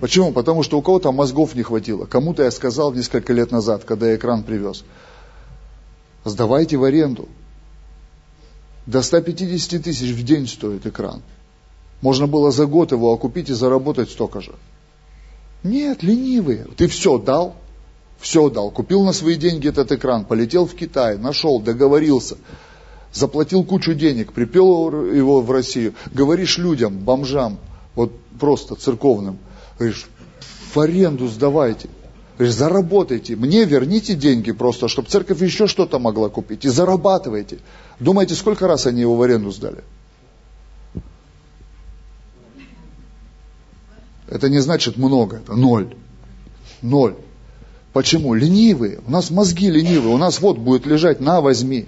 [0.00, 0.32] Почему?
[0.32, 2.04] Потому что у кого-то мозгов не хватило.
[2.04, 4.84] Кому-то я сказал несколько лет назад, когда я экран привез.
[6.24, 7.28] Сдавайте в аренду.
[8.84, 11.22] До 150 тысяч в день стоит экран.
[12.02, 14.52] Можно было за год его окупить и заработать столько же.
[15.62, 16.66] Нет, ленивые.
[16.76, 17.56] Ты все дал,
[18.20, 18.70] все дал.
[18.70, 22.36] Купил на свои деньги этот экран, полетел в Китай, нашел, договорился.
[23.12, 25.94] Заплатил кучу денег, припел его в Россию.
[26.12, 27.58] Говоришь людям, бомжам,
[27.94, 29.38] вот просто церковным,
[29.78, 30.06] говоришь,
[30.74, 31.88] в аренду сдавайте.
[32.36, 36.64] Говоришь, заработайте, мне верните деньги просто, чтобы церковь еще что-то могла купить.
[36.64, 37.60] И зарабатывайте.
[37.98, 39.82] Думаете, сколько раз они его в аренду сдали?
[44.28, 45.94] Это не значит много, это ноль.
[46.82, 47.16] Ноль.
[47.92, 48.34] Почему?
[48.34, 49.00] Ленивые.
[49.06, 50.14] У нас мозги ленивые.
[50.14, 51.86] У нас вот будет лежать, на, возьми.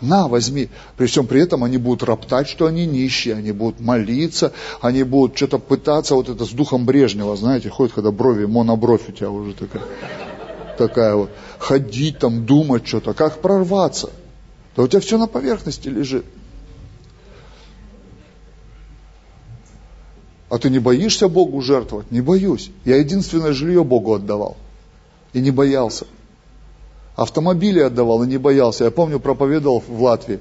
[0.00, 0.68] На, возьми.
[0.96, 5.36] При всем при этом они будут роптать, что они нищие, они будут молиться, они будут
[5.36, 9.52] что-то пытаться, вот это с духом Брежнева, знаете, ходит, когда брови, монобровь у тебя уже
[9.52, 9.82] такая,
[10.78, 14.10] такая вот, ходить там, думать что-то, как прорваться.
[14.76, 16.24] Да у тебя все на поверхности лежит.
[20.48, 22.10] А ты не боишься Богу жертвовать?
[22.10, 22.70] Не боюсь.
[22.84, 24.56] Я единственное жилье Богу отдавал.
[25.32, 26.06] и не боялся.
[27.16, 28.84] Автомобили отдавал и не боялся.
[28.84, 30.40] Я помню, проповедовал в Латвии.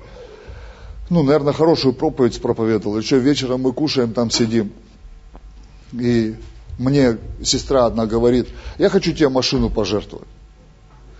[1.09, 2.97] Ну, наверное, хорошую проповедь проповедовал.
[2.97, 4.71] Еще вечером мы кушаем, там сидим.
[5.91, 6.35] И
[6.77, 8.47] мне сестра одна говорит,
[8.77, 10.27] я хочу тебе машину пожертвовать.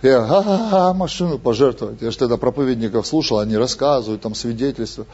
[0.02, 2.00] Я, ага, машину пожертвовать.
[2.00, 5.04] Я же тогда проповедников слушал, они рассказывают, там свидетельства.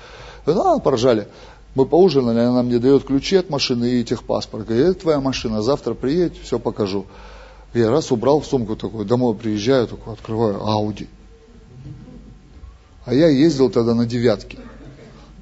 [0.45, 1.27] Да, поржали.
[1.75, 4.67] Мы поужинали, она мне дает ключи от машины и техпаспорт.
[4.67, 7.07] Говорит, это твоя машина, завтра приедь, все покажу.
[7.75, 11.09] Я раз убрал в сумку такой, домой приезжаю, такой, открываю, Ауди.
[13.05, 14.59] А я ездил тогда на девятке.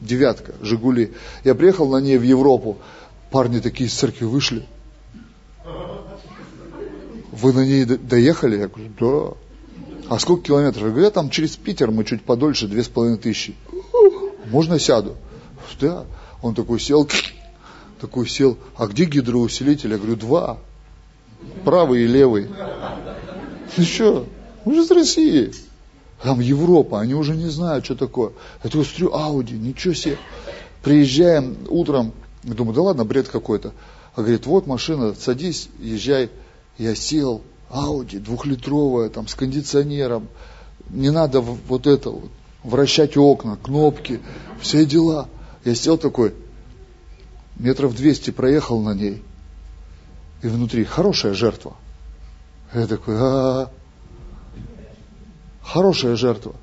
[0.01, 1.14] Девятка, Жигули.
[1.45, 2.77] Я приехал на ней в Европу.
[3.31, 4.66] Парни такие из церкви вышли.
[7.33, 8.59] Вы на ней доехали?
[8.59, 9.37] Я говорю, да.
[10.09, 10.85] А сколько километров?
[10.85, 13.55] Я говорю, там через Питер мы чуть подольше, две с половиной тысячи.
[14.51, 15.16] Можно сяду?
[15.81, 16.05] Да.
[16.43, 17.09] Он такой сел,
[18.01, 19.93] такой сел, а где гидроусилитель?
[19.93, 20.59] Я говорю, два.
[21.64, 22.49] Правый и левый.
[23.76, 24.26] Ну что,
[24.64, 25.53] мы же из России.
[26.22, 28.32] Там Европа, они уже не знают, что такое.
[28.62, 30.16] Я такой смотрю, Ауди, ничего себе.
[30.82, 33.72] Приезжаем утром, думаю, да ладно, бред какой-то.
[34.14, 36.30] А говорит, вот машина, садись, езжай.
[36.78, 40.28] Я сел, Ауди, двухлитровая, там, с кондиционером.
[40.88, 42.30] Не надо вот это вот,
[42.62, 44.20] вращать окна, кнопки,
[44.61, 45.28] все дела.
[45.64, 46.34] Я сел такой,
[47.57, 49.22] метров двести проехал на ней.
[50.45, 51.74] И внутри хорошая жертва.
[52.74, 53.68] Я такой, а, -а, -а.
[55.62, 56.55] хорошая жертва.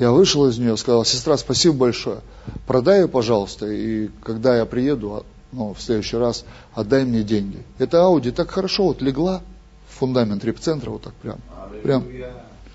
[0.00, 2.18] Я вышел из нее, сказал, сестра, спасибо большое.
[2.66, 6.44] Продай ее, пожалуйста, и когда я приеду, ну, в следующий раз,
[6.74, 7.62] отдай мне деньги.
[7.78, 9.42] Эта Ауди так хорошо вот легла
[9.88, 11.38] в фундамент репцентра, вот так прям,
[11.84, 12.04] прям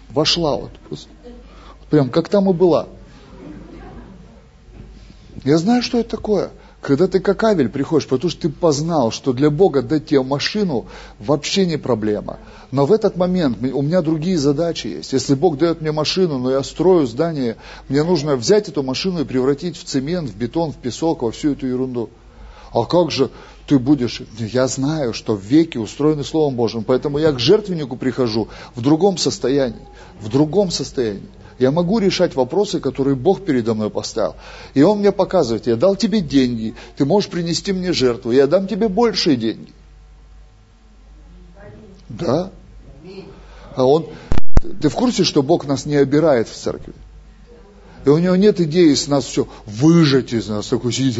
[0.09, 0.71] вошла вот,
[1.89, 2.87] прям как там и была.
[5.43, 6.49] Я знаю, что это такое.
[6.81, 10.87] Когда ты как Авель приходишь, потому что ты познал, что для Бога дать тебе машину
[11.19, 12.39] вообще не проблема.
[12.71, 15.13] Но в этот момент у меня другие задачи есть.
[15.13, 17.57] Если Бог дает мне машину, но я строю здание,
[17.87, 21.51] мне нужно взять эту машину и превратить в цемент, в бетон, в песок, во всю
[21.51, 22.09] эту ерунду.
[22.73, 23.29] А как же
[23.67, 24.23] ты будешь?
[24.39, 29.85] Я знаю, что веки устроены Словом Божьим, поэтому я к жертвеннику прихожу в другом состоянии,
[30.19, 31.29] в другом состоянии.
[31.61, 34.33] Я могу решать вопросы, которые Бог передо мной поставил.
[34.73, 38.67] И Он мне показывает, я дал тебе деньги, ты можешь принести мне жертву, я дам
[38.67, 39.71] тебе большие деньги.
[42.09, 42.49] Да?
[43.75, 44.07] А он,
[44.81, 46.93] ты в курсе, что Бог нас не обирает в церкви?
[48.05, 51.17] И у него нет идеи с нас все выжать из нас, такой сидеть,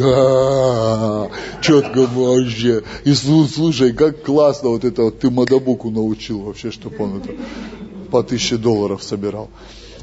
[1.62, 2.82] четко вообще.
[3.04, 7.32] И слушай, как классно вот это вот ты Мадабуку научил вообще, чтобы он это
[8.10, 9.48] по тысяче долларов собирал.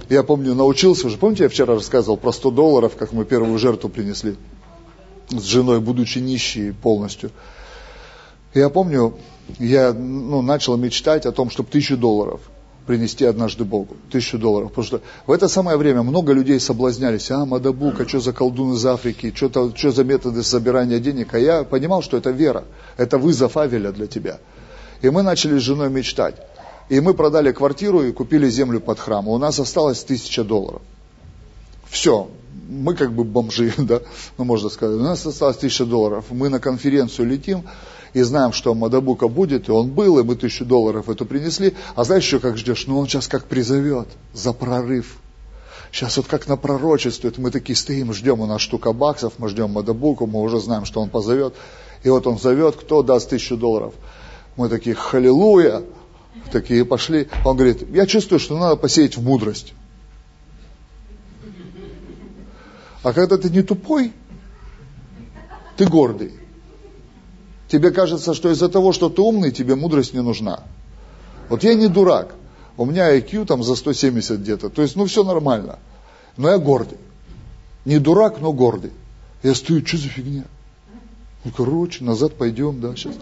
[0.10, 3.90] Я помню, научился уже, помните, я вчера рассказывал про 100 долларов, как мы первую жертву
[3.90, 4.36] принесли
[5.30, 7.30] с женой, будучи нищей полностью.
[8.56, 9.16] Я помню,
[9.60, 12.42] я ну, начал мечтать о том, чтобы тысячу долларов
[12.88, 13.98] принести однажды Богу.
[14.12, 14.70] Тысячу долларов.
[14.70, 17.30] Потому что в это самое время много людей соблазнялись.
[17.30, 21.36] А, Мадабук, а что за колдун из Африки, что, что за методы собирания денег.
[21.36, 22.64] А я понимал, что это вера.
[22.98, 24.40] Это вызов Авеля для тебя.
[25.04, 26.36] И мы начали с женой мечтать.
[26.90, 29.28] И мы продали квартиру и купили землю под храм.
[29.28, 30.82] У нас осталось тысяча долларов.
[31.88, 32.30] Все,
[32.68, 34.02] мы как бы бомжи, да,
[34.38, 35.00] ну можно сказать.
[35.00, 36.26] У нас осталось тысяча долларов.
[36.30, 37.64] Мы на конференцию летим
[38.14, 41.76] и знаем, что Мадабука будет, и он был, и мы тысячу долларов эту принесли.
[41.96, 42.88] А знаешь еще как ждешь?
[42.88, 45.18] Ну он сейчас как призовет за прорыв.
[45.92, 49.72] Сейчас вот как на пророчествует, мы такие стоим, ждем, у нас штука баксов, мы ждем
[49.72, 51.56] Мадабуку, мы уже знаем, что он позовет.
[52.04, 53.94] И вот он зовет, кто даст тысячу долларов.
[54.56, 55.84] Мы такие, халилуя,
[56.52, 57.28] такие пошли.
[57.46, 59.74] Он говорит, я чувствую, что надо посеять в мудрость.
[63.04, 64.12] А когда ты не тупой,
[65.78, 66.34] ты гордый.
[67.70, 70.64] Тебе кажется, что из-за того, что ты умный, тебе мудрость не нужна.
[71.50, 72.36] Вот я не дурак.
[72.78, 74.70] У меня IQ там за 170 где-то.
[74.70, 75.80] То есть, ну, все нормально.
[76.38, 76.98] Но я гордый.
[77.86, 78.92] Не дурак, но гордый.
[79.44, 80.44] Я стою, что за фигня?
[81.44, 83.16] Ну, короче, назад пойдем, да, сейчас.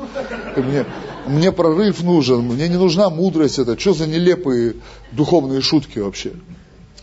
[0.56, 0.86] Мне,
[1.28, 3.80] мне прорыв нужен, мне не нужна мудрость это.
[3.80, 4.76] Что за нелепые
[5.12, 6.34] духовные шутки вообще?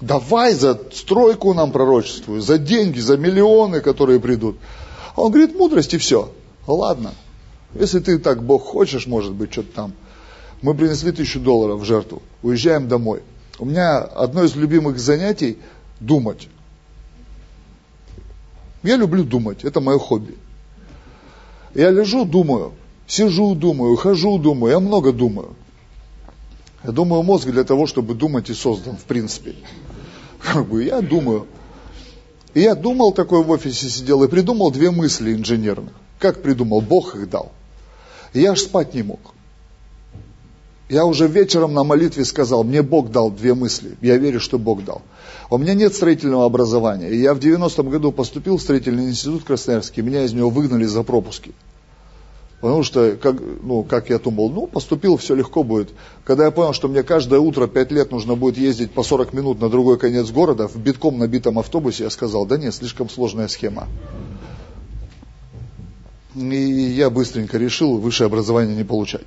[0.00, 4.56] Давай за стройку нам пророчествуй, за деньги, за миллионы, которые придут.
[5.14, 6.32] А он говорит, мудрость и все.
[6.66, 7.12] Ладно.
[7.74, 9.92] Если ты так, Бог, хочешь, может быть, что-то там.
[10.62, 13.22] Мы принесли тысячу долларов в жертву, уезжаем домой.
[13.58, 15.58] У меня одно из любимых занятий–
[16.00, 16.48] думать.
[18.82, 20.36] Я люблю думать, это мое хобби.
[21.74, 22.72] Я лежу, думаю,
[23.06, 25.54] сижу, думаю, хожу, думаю, я много думаю.
[26.84, 29.54] Я думаю, мозг для того, чтобы думать и создан, в принципе.
[30.38, 31.46] Как бы я думаю.
[32.52, 35.94] И я думал такой в офисе сидел и придумал две мысли инженерных.
[36.18, 36.80] Как придумал?
[36.80, 37.52] Бог их дал.
[38.32, 39.20] И я аж спать не мог.
[40.88, 43.96] Я уже вечером на молитве сказал, мне Бог дал две мысли.
[44.02, 45.02] Я верю, что Бог дал.
[45.50, 47.10] У меня нет строительного образования.
[47.10, 50.02] И я в 90-м году поступил в строительный институт Красноярский.
[50.02, 51.52] Меня из него выгнали за пропуски.
[52.60, 55.90] Потому что, как, ну, как я думал, ну, поступил, все легко будет.
[56.24, 59.60] Когда я понял, что мне каждое утро 5 лет нужно будет ездить по 40 минут
[59.60, 63.86] на другой конец города в битком набитом автобусе, я сказал, да нет, слишком сложная схема.
[66.34, 69.26] И я быстренько решил высшее образование не получать.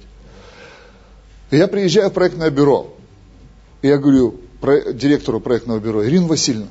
[1.52, 2.94] Я приезжаю в проектное бюро.
[3.82, 6.68] И я говорю про, директору проектного бюро, Ирина Васильевна,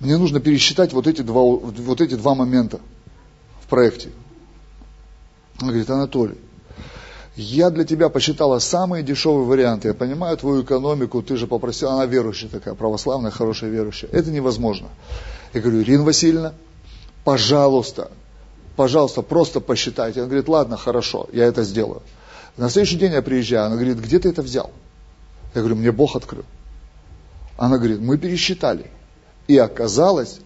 [0.00, 2.80] мне нужно пересчитать вот эти два, вот эти два момента
[3.62, 4.08] в проекте.
[5.60, 6.38] Она говорит, Анатолий,
[7.36, 9.88] я для тебя посчитала самые дешевые варианты.
[9.88, 14.08] Я понимаю твою экономику, ты же попросила, она верующая такая, православная, хорошая верующая.
[14.10, 14.88] Это невозможно.
[15.52, 16.54] Я говорю, Ирина Васильевна,
[17.24, 18.10] пожалуйста,
[18.76, 20.20] пожалуйста, просто посчитайте.
[20.20, 22.02] Она говорит, ладно, хорошо, я это сделаю.
[22.56, 24.70] На следующий день я приезжаю, она говорит, где ты это взял?
[25.54, 26.44] Я говорю, мне Бог открыл.
[27.56, 28.90] Она говорит, мы пересчитали.
[29.46, 30.40] И оказалось,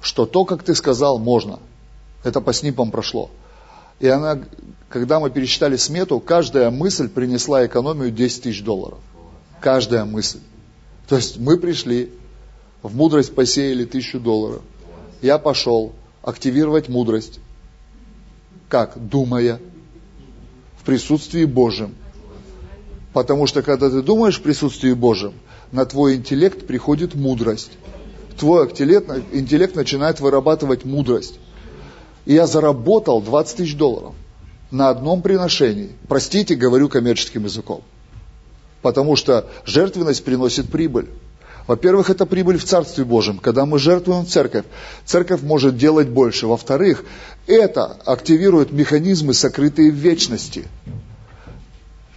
[0.00, 1.58] что то, как ты сказал, можно.
[2.24, 3.30] Это по снипам прошло.
[4.00, 4.40] И она,
[4.88, 8.98] когда мы пересчитали смету, каждая мысль принесла экономию 10 тысяч долларов.
[9.60, 10.40] Каждая мысль.
[11.08, 12.12] То есть мы пришли,
[12.82, 14.62] в мудрость посеяли тысячу долларов.
[15.22, 15.92] Я пошел
[16.22, 17.40] активировать мудрость.
[18.68, 18.92] Как?
[18.96, 19.60] Думая,
[20.86, 21.94] присутствии Божьем.
[23.12, 25.34] Потому что когда ты думаешь в присутствии Божьем,
[25.72, 27.72] на твой интеллект приходит мудрость.
[28.38, 31.38] Твой интеллект, интеллект начинает вырабатывать мудрость.
[32.26, 34.14] И я заработал 20 тысяч долларов
[34.70, 35.92] на одном приношении.
[36.08, 37.82] Простите, говорю коммерческим языком.
[38.82, 41.08] Потому что жертвенность приносит прибыль.
[41.66, 43.38] Во-первых, это прибыль в Царстве Божьем.
[43.38, 44.64] Когда мы жертвуем церковь,
[45.04, 46.46] церковь может делать больше.
[46.46, 47.04] Во-вторых,
[47.46, 50.66] это активирует механизмы, сокрытые в вечности.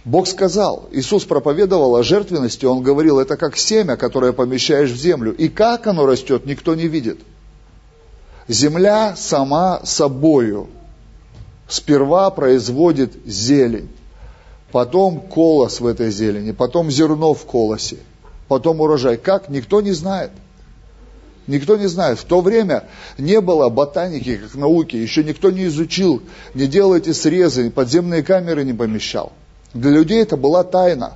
[0.04, 5.34] Бог сказал, Иисус проповедовал о жертвенности, Он говорил, это как семя, которое помещаешь в землю.
[5.34, 7.20] И как оно растет, никто не видит.
[8.48, 10.68] Земля сама собою
[11.68, 13.88] сперва производит зелень,
[14.72, 17.98] потом колос в этой зелени, потом зерно в колосе–
[18.50, 19.16] потом урожай.
[19.16, 19.48] Как?
[19.48, 20.32] Никто не знает.
[21.46, 22.18] Никто не знает.
[22.18, 22.82] В то время
[23.16, 26.20] не было ботаники как науки, еще никто не изучил,
[26.52, 29.32] не делал эти срезы, подземные камеры не помещал.
[29.72, 31.12] Для людей это была тайна.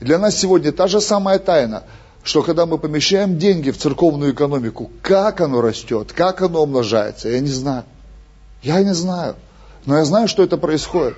[0.00, 1.82] Для нас сегодня та же самая тайна,
[2.24, 7.38] что когда мы помещаем деньги в церковную экономику, как оно растет, как оно умножается, я
[7.38, 7.84] не знаю.
[8.62, 9.36] Я не знаю.
[9.86, 11.16] Но я знаю, что это происходит.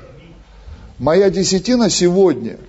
[0.99, 2.59] Моя десятина сегодня–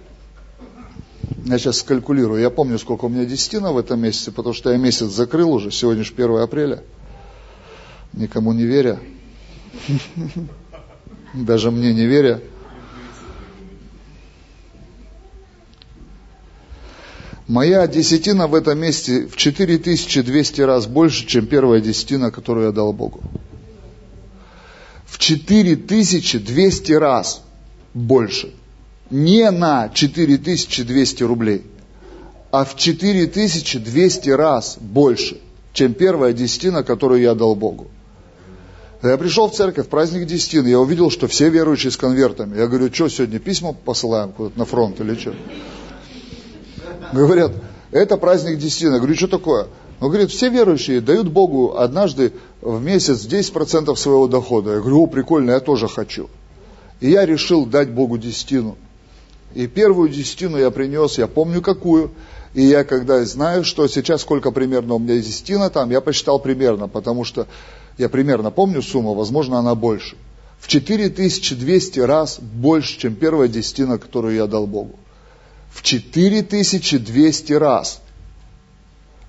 [1.48, 2.42] я сейчас скалькулирую.
[2.42, 5.72] Я помню, сколько у меня десятина в этом месяце, потому что я месяц закрыл уже.
[5.72, 6.84] Сегодня же 1 апреля.
[8.12, 9.00] Никому не веря.
[11.34, 12.42] Даже мне не веря.
[17.48, 22.92] Моя десятина в этом месте в 4200 раз больше, чем первая десятина, которую я дал
[22.92, 23.22] Богу.
[25.06, 27.42] В 4200 раз
[27.94, 28.54] больше
[29.10, 31.64] не на 4200 рублей,
[32.52, 35.38] а в 4200 раз больше,
[35.72, 37.88] чем первая десятина, которую я дал Богу.
[39.02, 42.58] Я пришел в церковь, праздник десятины, я увидел, что все верующие с конвертами.
[42.58, 45.34] Я говорю, что сегодня письма посылаем куда-то на фронт или что?
[47.14, 47.52] Говорят,
[47.92, 48.94] это праздник десятины.
[48.94, 49.68] Я говорю, что такое?
[50.00, 54.74] Он говорит, все верующие дают Богу однажды в месяц 10% своего дохода.
[54.74, 56.30] Я говорю, о, прикольно, я тоже хочу.
[57.00, 58.78] И я решил дать Богу десятину.
[59.54, 62.12] И первую десятину я принес, я помню какую.
[62.54, 66.88] И я когда знаю, что сейчас сколько примерно у меня десятина там, я посчитал примерно,
[66.88, 67.48] потому что
[67.98, 70.16] я примерно помню сумму, возможно, она больше.
[70.60, 74.98] В 4200 раз больше, чем первая десятина, которую я дал Богу.
[75.78, 78.02] В 4200 раз.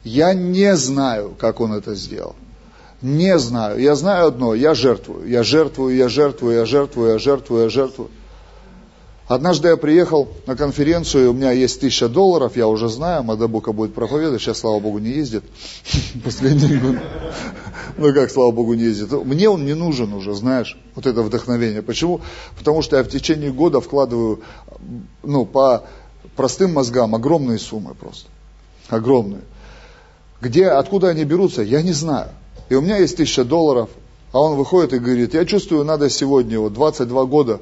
[0.02, 2.36] Я не знаю, как он это сделал.
[3.02, 3.78] Не знаю.
[3.78, 5.28] Я знаю одно, я жертвую.
[5.28, 8.08] Я жертвую, я жертвую, я жертвую, я жертвую, я жертвую.
[9.26, 13.92] Однажды я приехал на конференцию, у меня есть тысяча долларов, я уже знаю, Мадабука будет
[13.92, 15.44] проповедовать, сейчас, слава Богу, не ездит.
[16.24, 16.96] Последний год.
[17.98, 19.12] Ну как, слава Богу, не ездит.
[19.12, 21.82] Мне он не нужен уже, знаешь, вот это вдохновение.
[21.82, 22.22] Почему?
[22.56, 24.40] Потому что я в течение года вкладываю,
[25.22, 25.84] ну, по
[26.38, 28.28] простым мозгам огромные суммы просто.
[28.88, 29.42] Огромные.
[30.40, 32.30] Где, откуда они берутся, я не знаю.
[32.68, 33.90] И у меня есть тысяча долларов,
[34.30, 37.60] а он выходит и говорит, я чувствую, надо сегодня, вот 22 года,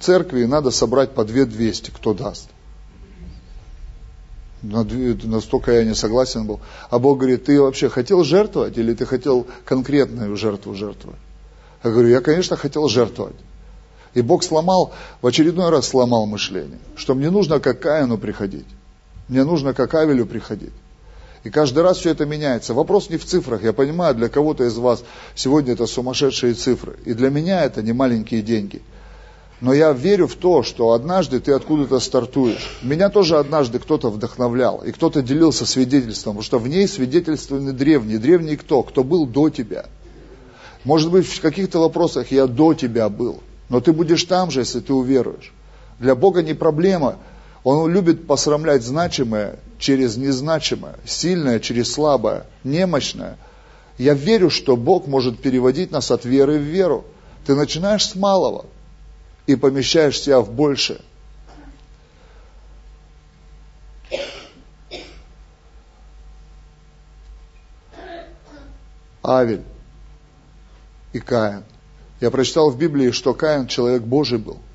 [0.00, 2.50] церкви надо собрать по 2200, кто даст.
[4.60, 6.60] Настолько я не согласен был.
[6.90, 11.18] А Бог говорит, ты вообще хотел жертвовать или ты хотел конкретную жертву жертвовать?
[11.82, 13.36] Я говорю, я, конечно, хотел жертвовать.
[14.14, 14.92] И Бог сломал,
[15.22, 18.66] в очередной раз сломал мышление, что мне нужно как Каину приходить.
[19.28, 20.72] Мне нужно как Авелю приходить.
[21.44, 22.74] И каждый раз все это меняется.
[22.74, 23.64] Вопрос не в цифрах.
[23.64, 25.02] Я понимаю, для кого-то из вас
[25.34, 26.96] сегодня это сумасшедшие цифры.
[27.04, 28.82] И для меня это не маленькие деньги.
[29.60, 32.78] Но я верю в то, что однажды ты откуда-то стартуешь.
[32.82, 34.82] Меня тоже однажды кто-то вдохновлял.
[34.84, 36.34] И кто-то делился свидетельством.
[36.34, 38.18] Потому что в ней свидетельствованы древние.
[38.18, 38.82] Древние кто?
[38.82, 39.86] Кто был до тебя.
[40.84, 43.40] Может быть, в каких-то вопросах я до тебя был.
[43.72, 45.50] Но ты будешь там же, если ты уверуешь.
[45.98, 47.16] Для Бога не проблема
[47.64, 53.38] он любит посрамлять значимое через незначимое, сильное через слабое, немощное.
[53.96, 57.06] Я верю, что Бог может переводить нас от веры в веру.
[57.46, 58.66] Ты начинаешь с малого
[59.46, 61.00] и помещаешь себя в большее.
[69.22, 69.62] Авель
[71.14, 71.64] и Каин.
[72.22, 74.56] Я прочитал в Библии, что Каин человек Божий был–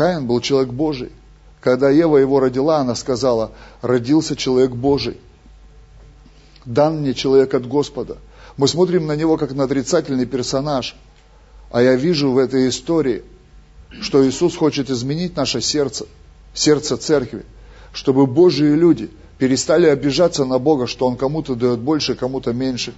[0.00, 1.12] Каин был человек Божий.
[1.60, 5.18] Когда Ева его родила, она сказала, родился человек Божий.
[6.64, 8.16] Дан мне человек от Господа.
[8.56, 10.96] Мы смотрим на него как на отрицательный персонаж.
[11.70, 13.24] А я вижу в этой истории,
[14.00, 16.06] что Иисус хочет изменить наше сердце,
[16.54, 17.44] сердце церкви,
[17.92, 22.94] чтобы Божьи люди перестали обижаться на Бога, что Он кому-то дает больше, кому-то меньше.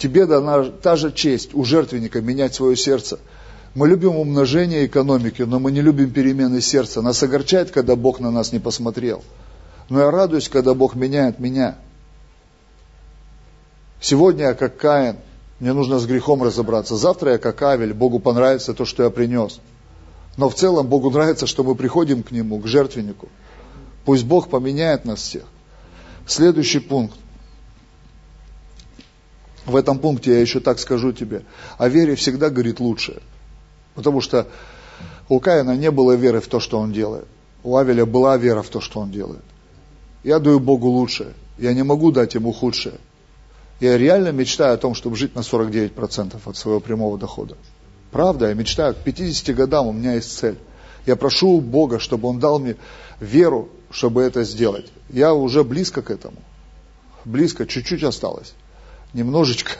[0.00, 3.18] Тебе дана та же честь у жертвенника менять свое сердце–
[3.74, 7.02] мы любим умножение экономики, но мы не любим перемены сердца.
[7.02, 9.22] Нас огорчает, когда Бог на нас не посмотрел.
[9.88, 11.76] Но я радуюсь, когда Бог меняет меня.
[14.00, 15.16] Сегодня я как Каин,
[15.60, 16.96] мне нужно с грехом разобраться.
[16.96, 19.60] Завтра я как Авель, Богу понравится то, что я принес.
[20.36, 23.28] Но в целом Богу нравится, что мы приходим к Нему, к жертвеннику.
[24.04, 25.44] Пусть Бог поменяет нас всех.
[26.26, 27.16] Следующий пункт.
[29.66, 31.42] В этом пункте я еще так скажу тебе.
[31.78, 33.20] О вере всегда говорит лучшее.
[33.94, 34.46] Потому что
[35.28, 37.26] у Каина не было веры в то, что он делает.
[37.62, 39.44] У Авеля была вера в то, что он делает.
[40.24, 41.34] Я даю Богу лучшее.
[41.58, 42.94] Я не могу дать ему худшее.
[43.80, 47.56] Я реально мечтаю о том, чтобы жить на 49% от своего прямого дохода.
[48.10, 50.58] Правда, я мечтаю, к 50 годам у меня есть цель.
[51.06, 52.76] Я прошу у Бога, чтобы Он дал мне
[53.20, 54.86] веру, чтобы это сделать.
[55.08, 56.36] Я уже близко к этому.
[57.24, 58.54] Близко, чуть-чуть осталось.
[59.12, 59.72] Немножечко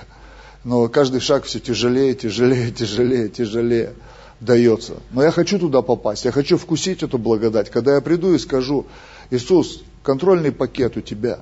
[0.64, 3.94] но каждый шаг все тяжелее, тяжелее, тяжелее, тяжелее
[4.40, 4.94] дается.
[5.10, 7.70] Но я хочу туда попасть, я хочу вкусить эту благодать.
[7.70, 8.86] Когда я приду и скажу,
[9.30, 11.40] Иисус, контрольный пакет у тебя,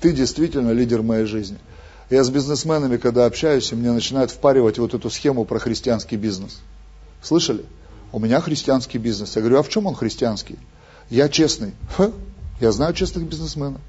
[0.00, 1.58] ты действительно лидер моей жизни.
[2.08, 6.60] Я с бизнесменами, когда общаюсь, и мне начинают впаривать вот эту схему про христианский бизнес.
[7.22, 7.64] Слышали?
[8.10, 9.36] У меня христианский бизнес.
[9.36, 10.58] Я говорю, а в чем он христианский?
[11.08, 11.72] Я честный.
[11.96, 12.10] Ха,
[12.60, 13.80] я знаю честных бизнесменов.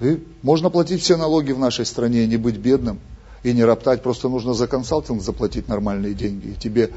[0.00, 3.00] И можно платить все налоги в нашей стране и не быть бедным
[3.42, 6.48] и не роптать, просто нужно за консалтинг заплатить нормальные деньги.
[6.48, 6.90] И тебе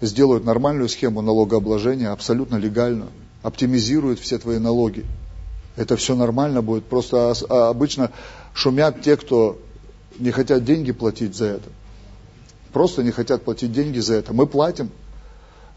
[0.00, 3.10] сделают нормальную схему налогообложения, абсолютно легальную,
[3.42, 5.04] оптимизируют все твои налоги.
[5.76, 6.84] Это все нормально будет.
[6.84, 8.10] Просто а обычно
[8.52, 9.58] шумят те, кто
[10.18, 11.68] не хотят деньги платить за это.
[12.72, 14.32] Просто не хотят платить деньги за это.
[14.32, 14.90] Мы платим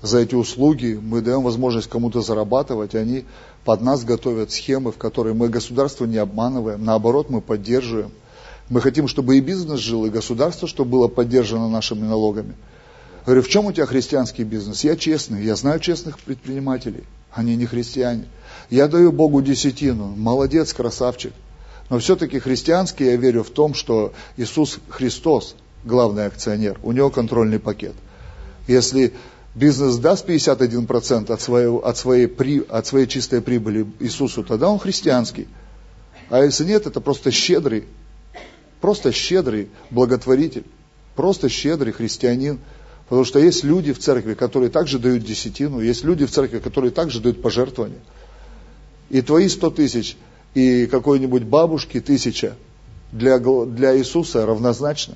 [0.04, 3.24] за эти услуги, мы даем возможность кому-то зарабатывать, они
[3.64, 8.12] под нас готовят схемы, в которые мы государство не обманываем, наоборот, мы поддерживаем.
[8.70, 12.56] Мы хотим, чтобы и бизнес жил, и государство, чтобы было поддержано нашими налогами.
[13.26, 14.84] Говорю, в чем у тебя христианский бизнес?
[14.84, 17.06] Я честный, я знаю честных предпринимателей.
[17.32, 18.26] Они не христиане.
[18.70, 20.14] Я даю Богу десятину.
[20.18, 21.32] Молодец, красавчик.
[21.90, 26.78] Но все-таки христианский я верю в том, что Иисус Христос главный акционер.
[26.84, 27.94] У него контрольный пакет.
[28.68, 29.14] Если
[29.56, 34.80] бизнес даст 51% от, своего, от, своей, при, от своей чистой прибыли Иисусу, тогда он
[34.80, 35.48] христианский.
[36.30, 37.86] А если нет, это просто щедрый
[38.84, 40.66] Просто щедрый благотворитель,
[41.16, 42.60] просто щедрый христианин.
[43.08, 46.92] Потому что есть люди в церкви, которые также дают десятину, есть люди в церкви, которые
[46.92, 48.02] также дают пожертвования.
[49.10, 50.18] И твои сто тысяч,
[50.54, 52.58] и какой-нибудь бабушки тысяча
[53.14, 55.16] для, для Иисуса равнозначно.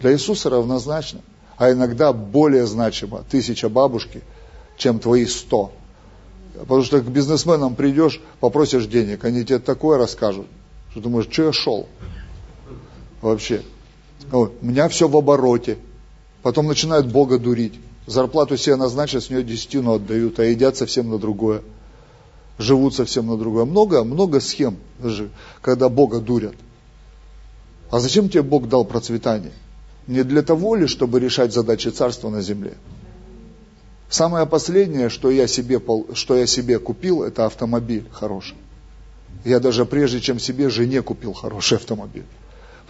[0.00, 1.20] Для Иисуса равнозначно.
[1.60, 4.22] А иногда более значимо тысяча бабушки,
[4.78, 5.70] чем твои сто.
[6.58, 10.46] Потому что к бизнесменам придешь, попросишь денег, они тебе такое расскажут,
[10.90, 11.86] что думаешь, что я шел
[13.20, 13.60] вообще.
[14.30, 14.54] Вот.
[14.62, 15.76] У меня все в обороте.
[16.42, 17.78] Потом начинают Бога дурить.
[18.06, 21.60] Зарплату себе назначат, с нее десятину отдают, а едят совсем на другое.
[22.56, 23.66] Живут совсем на другое.
[23.66, 25.28] Много, много схем, даже,
[25.60, 26.54] когда Бога дурят.
[27.90, 29.52] А зачем тебе Бог дал процветание?
[30.10, 32.74] Не для того ли, чтобы решать задачи царства на земле?
[34.08, 35.80] Самое последнее, что я себе,
[36.14, 38.56] что я себе купил, это автомобиль хороший.
[39.44, 42.26] Я даже прежде, чем себе жене купил хороший автомобиль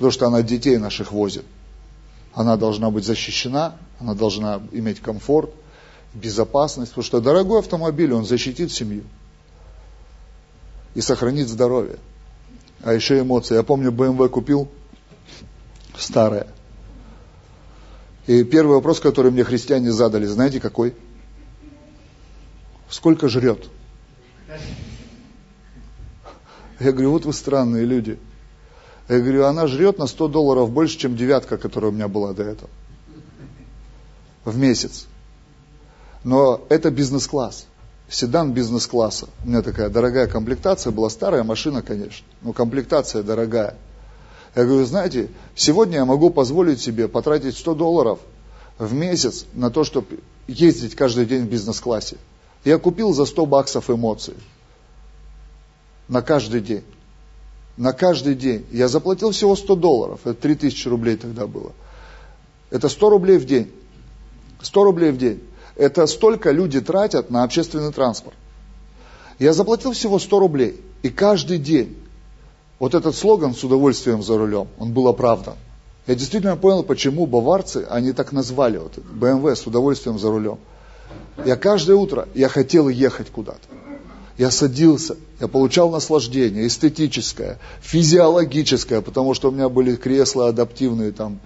[0.01, 1.45] потому что она детей наших возит.
[2.33, 5.51] Она должна быть защищена, Она должна иметь комфорт,
[6.14, 9.05] безопасность, потому что дорогой автомобиль, он защитит семью
[10.95, 11.99] и сохранит здоровье.
[12.83, 13.57] А еще эмоции.
[13.57, 14.68] Я помню, BMW купил,
[15.99, 16.47] старая.
[18.31, 20.95] И первый вопрос, который мне христиане задали, знаете какой?
[22.89, 23.68] Сколько жрет?
[26.78, 28.20] Я говорю, вот вы странные люди.
[29.09, 32.45] Я говорю, она жрет на 100 долларов больше, чем девятка, которая у меня была до
[32.45, 32.70] этого.
[34.45, 35.09] В месяц.
[36.22, 37.66] Но это бизнес-класс.
[38.09, 39.28] Седан бизнес-класса.
[39.45, 43.76] У меня такая дорогая комплектация была, старая машина, конечно, но комплектация дорогая.
[44.55, 48.19] Я говорю, знаете, сегодня я могу позволить себе потратить 100 долларов
[48.79, 52.17] в месяц на то, чтобы ездить каждый день в бизнес-классе.
[52.65, 54.35] Я купил за 100 баксов эмоции.
[56.09, 56.83] На каждый день.
[57.77, 58.67] На каждый день.
[58.73, 60.21] Я заплатил всего 100 долларов.
[60.25, 61.73] Это 3000 рублей тогда было.
[62.71, 63.71] Это 100 рублей в день.
[64.61, 65.43] 100 рублей в день.
[65.77, 68.37] Это столько люди тратят на общественный транспорт.
[69.39, 70.81] Я заплатил всего 100 рублей.
[71.03, 71.97] И каждый день
[72.81, 75.55] вот этот слоган «с удовольствием за рулем», он был оправдан.
[76.09, 80.59] Я действительно понял, почему баварцы, они так назвали, вот BMW с удовольствием за рулем.
[81.45, 83.61] Я каждое утро, я хотел ехать куда-то.
[84.39, 91.39] Я садился, я получал наслаждение, эстетическое, физиологическое, потому что у меня были кресла адаптивные, там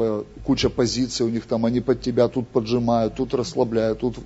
[0.45, 4.19] куча позиций у них, там они под тебя тут поджимают, тут расслабляют, тут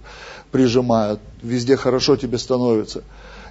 [0.51, 3.03] прижимают, везде хорошо тебе становится.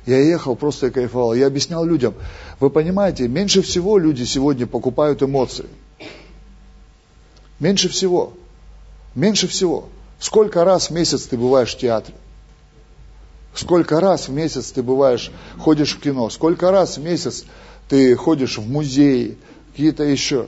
[0.08, 1.34] Я ехал, просто я кайфовал.
[1.34, 2.16] Я объяснял людям,
[2.62, 5.66] вы понимаете, меньше всего люди сегодня покупают эмоции.
[7.60, 8.34] Меньше всего.
[9.16, 9.90] Меньше всего.
[10.18, 12.16] Сколько раз в месяц ты бываешь в театре?
[13.54, 15.30] Сколько раз в месяц ты бываешь,
[15.60, 16.30] ходишь в кино?
[16.30, 17.44] Сколько раз в месяц
[17.90, 19.38] ты ходишь в музей,
[19.72, 20.48] какие-то еще?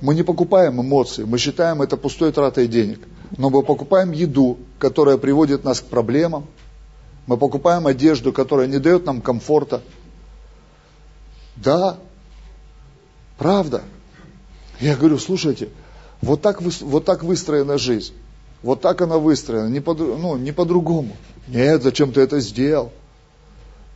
[0.00, 3.00] Мы не покупаем эмоции, мы считаем это пустой тратой денег
[3.36, 6.44] но мы покупаем еду, которая приводит нас к проблемам,
[7.28, 9.80] мы покупаем одежду, которая не дает нам комфорта.
[11.54, 11.98] Да,
[13.38, 13.84] правда.
[14.80, 15.68] Я говорю, слушайте,
[16.20, 18.12] вот так, вот так выстроена жизнь.
[18.64, 21.16] Вот так она выстроена, не, по, ну, не по-другому.
[21.46, 22.90] Нет, зачем ты это сделал?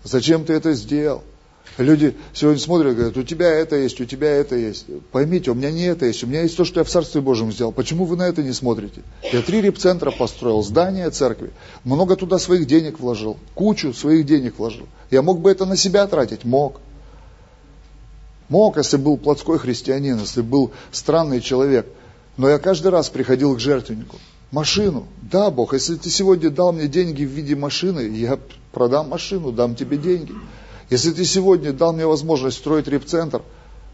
[0.04, 1.24] Зачем ты это сделал?
[1.78, 4.86] Люди сегодня смотрят и говорят, у тебя это есть, у тебя это есть.
[5.12, 7.52] Поймите, у меня не это есть, у меня есть то, что я в Царстве Божьем
[7.52, 7.70] сделал.
[7.70, 9.02] Почему вы на это не смотрите?
[9.30, 11.50] Я три репцентра построил, здание церкви,
[11.84, 14.86] много туда своих денег вложил, кучу своих денег вложил.
[15.10, 16.44] Я мог бы это на себя тратить?
[16.44, 16.80] Мог.
[18.48, 21.86] Мог, если был плотской христианин, если был странный человек.
[22.36, 24.16] Но я каждый раз приходил к жертвеннику.
[24.50, 25.06] Машину.
[25.22, 28.38] Да, Бог, если ты сегодня дал мне деньги в виде машины, я
[28.72, 30.32] продам машину, дам тебе деньги.
[30.90, 33.42] Если ты сегодня дал мне возможность строить репцентр,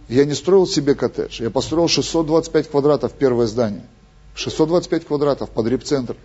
[0.08, 3.84] я не строил себе коттедж, я построил 625 квадратов первое здание.
[4.34, 6.16] 625 квадратов под репцентр.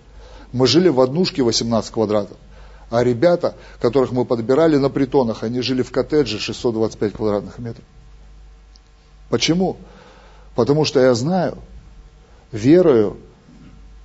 [0.52, 2.38] Мы жили в однушке 18 квадратов.
[2.90, 7.84] А ребята, которых мы подбирали на притонах, они жили в коттедже 625 квадратных метров.
[9.30, 9.78] Почему?
[10.56, 11.58] Потому что я знаю,
[12.52, 13.18] верою,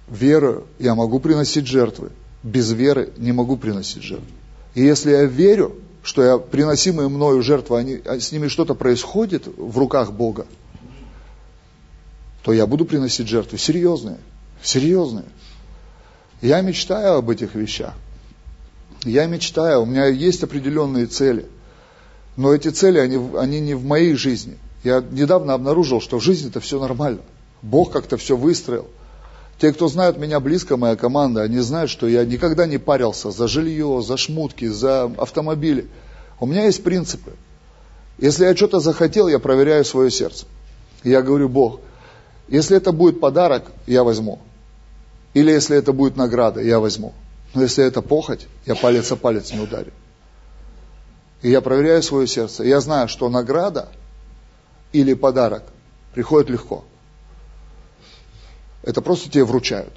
[0.08, 2.10] верою я могу приносить жертвы.
[2.42, 4.26] Без веры не могу приносить жертвы.
[4.74, 9.46] И если я верю, что я, приносимые мною жертвы, они, а с ними что-то происходит
[9.46, 10.46] в руках Бога,
[12.42, 14.18] то я буду приносить жертвы серьезные,
[14.62, 15.24] серьезные.
[16.40, 17.94] Я мечтаю об этих вещах.
[19.04, 21.46] Я мечтаю, у меня есть определенные цели.
[22.36, 24.58] Но эти цели, они, они не в моей жизни.
[24.82, 27.20] Я недавно обнаружил, что в жизни это все нормально.
[27.62, 28.88] Бог как-то все выстроил.
[29.62, 33.46] Те, кто знают меня близко, моя команда, они знают, что я никогда не парился за
[33.46, 35.86] жилье, за шмутки, за автомобили.
[36.40, 37.34] У меня есть принципы.
[38.18, 40.46] Если я что-то захотел, я проверяю свое сердце.
[41.04, 41.78] Я говорю, Бог,
[42.48, 44.40] если это будет подарок, я возьму.
[45.32, 47.14] Или если это будет награда, я возьму.
[47.54, 49.92] Но если это похоть, я палец о палец не ударю.
[51.40, 52.64] И я проверяю свое сердце.
[52.64, 53.90] Я знаю, что награда
[54.92, 55.62] или подарок
[56.14, 56.82] приходит легко
[58.82, 59.92] это просто тебе вручают.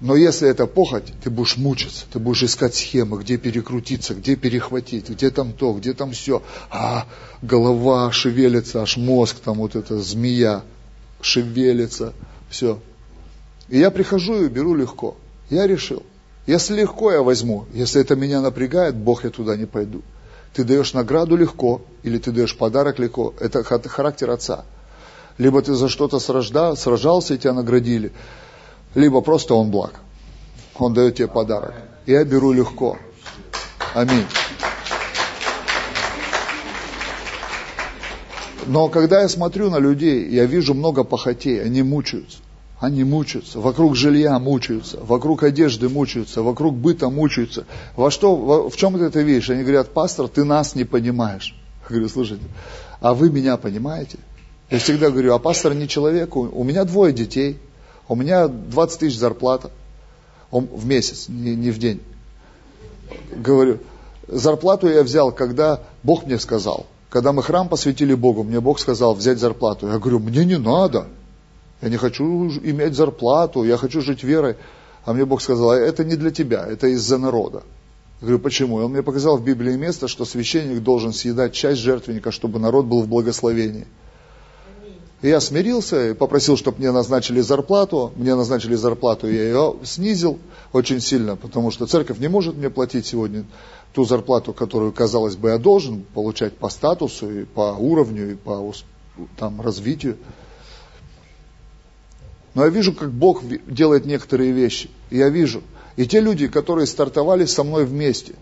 [0.00, 5.08] Но если это похоть, ты будешь мучиться, ты будешь искать схемы, где перекрутиться, где перехватить,
[5.08, 6.42] где там то, где там все.
[6.70, 7.06] А
[7.40, 10.62] голова шевелится, аж мозг, там вот эта змея
[11.22, 12.12] шевелится,
[12.50, 12.80] все.
[13.68, 15.16] И я прихожу и беру легко.
[15.48, 16.02] Я решил.
[16.46, 20.02] Если легко я возьму, если это меня напрягает, Бог, я туда не пойду.
[20.52, 23.32] Ты даешь награду легко, или ты даешь подарок легко.
[23.40, 24.66] Это характер отца
[25.38, 28.12] либо ты за что-то сражался и тебя наградили,
[28.94, 30.00] либо просто он благ.
[30.78, 31.74] Он дает тебе подарок.
[32.06, 32.98] Я беру легко.
[33.94, 34.26] Аминь.
[38.66, 42.38] Но когда я смотрю на людей, я вижу много похотей, они мучаются.
[42.80, 47.64] Они мучаются, вокруг жилья мучаются, вокруг одежды мучаются, вокруг быта мучаются.
[47.96, 49.48] Во что, во, в чем это видишь?
[49.48, 51.54] Они говорят, пастор, ты нас не понимаешь.
[51.84, 52.44] Я говорю, слушайте,
[53.00, 54.18] а вы меня понимаете?
[54.74, 57.60] Я всегда говорю, а пастор не человек, у меня двое детей,
[58.08, 59.70] у меня 20 тысяч зарплата
[60.50, 62.00] в месяц, не, не в день.
[63.36, 63.78] Говорю,
[64.26, 66.86] зарплату я взял, когда Бог мне сказал.
[67.08, 69.86] Когда мы храм посвятили Богу, мне Бог сказал взять зарплату.
[69.86, 71.06] Я говорю, мне не надо.
[71.80, 72.24] Я не хочу
[72.64, 74.56] иметь зарплату, я хочу жить верой.
[75.04, 77.62] А мне Бог сказал, «А это не для тебя, это из-за народа.
[78.20, 78.80] Я говорю, почему?
[78.80, 82.86] И он мне показал в Библии место, что священник должен съедать часть жертвенника, чтобы народ
[82.86, 83.86] был в благословении.
[85.24, 88.12] И я смирился и попросил, чтобы мне назначили зарплату.
[88.14, 90.38] Мне назначили зарплату, я ее снизил
[90.74, 93.46] очень сильно, потому что церковь не может мне платить сегодня
[93.94, 98.70] ту зарплату, которую, казалось бы, я должен получать по статусу и по уровню, и по
[99.38, 100.18] там, развитию.
[102.52, 104.90] Но я вижу, как Бог делает некоторые вещи.
[105.10, 105.62] Я вижу.
[105.96, 108.34] И те люди, которые стартовали со мной вместе,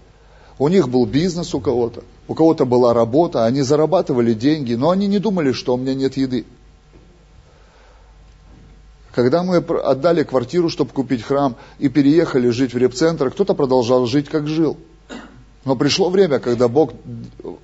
[0.58, 5.06] у них был бизнес у кого-то, у кого-то была работа, они зарабатывали деньги, но они
[5.06, 6.44] не думали, что у меня нет еды.
[9.14, 14.28] Когда мы отдали квартиру, чтобы купить храм, и переехали жить в репцентр, кто-то продолжал жить,
[14.28, 14.78] как жил.
[15.64, 16.94] Но пришло время, когда Бог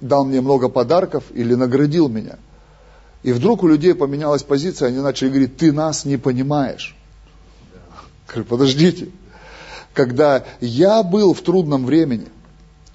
[0.01, 2.38] дал мне много подарков или наградил меня.
[3.22, 6.94] И вдруг у людей поменялась позиция, они начали говорить, ты нас не понимаешь.
[8.28, 9.09] Говорю, подождите.
[9.94, 12.26] Когда я был в трудном времени,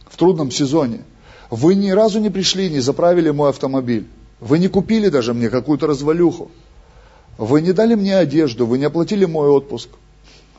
[0.07, 1.01] в трудном сезоне,
[1.49, 4.07] вы ни разу не пришли, не заправили мой автомобиль.
[4.39, 6.51] Вы не купили даже мне какую-то развалюху.
[7.37, 9.89] Вы не дали мне одежду, вы не оплатили мой отпуск.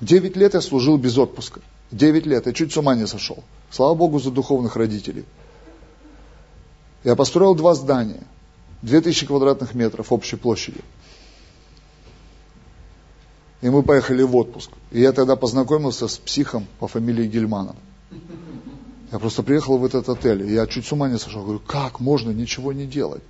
[0.00, 1.60] Девять лет я служил без отпуска.
[1.90, 3.44] Девять лет, я чуть с ума не сошел.
[3.70, 5.24] Слава Богу за духовных родителей.
[7.04, 8.22] Я построил два здания.
[8.82, 10.80] Две тысячи квадратных метров общей площади.
[13.62, 14.70] И мы поехали в отпуск.
[14.90, 17.76] И я тогда познакомился с психом по фамилии Гельманов.
[19.12, 21.42] Я просто приехал в этот отель, и я чуть с ума не сошел.
[21.42, 23.22] Говорю, как можно ничего не делать?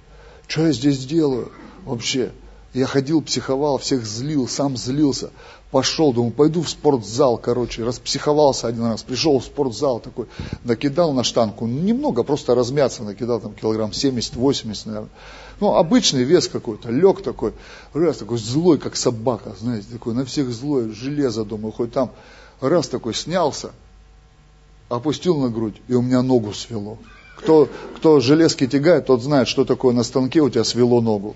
[0.47, 1.53] Что я здесь делаю
[1.85, 2.33] вообще?
[2.75, 5.31] Я ходил, психовал, всех злил, сам злился.
[5.71, 10.27] Пошел, думаю, пойду в спортзал, короче, распсиховался один раз, пришел в спортзал такой,
[10.65, 15.11] накидал на штангу, немного, просто размяться накидал, там килограмм 70-80, наверное.
[15.61, 17.55] Ну, обычный вес какой-то, лег такой,
[17.93, 22.11] раз такой злой, как собака, знаете, такой, на всех злой, железо, думаю, хоть там,
[22.61, 23.71] раз такой снялся,
[24.89, 26.99] опустил на грудь, и у меня ногу свело.
[27.37, 31.35] Кто, кто железки тягает, тот знает, что такое на станке у тебя свело ногу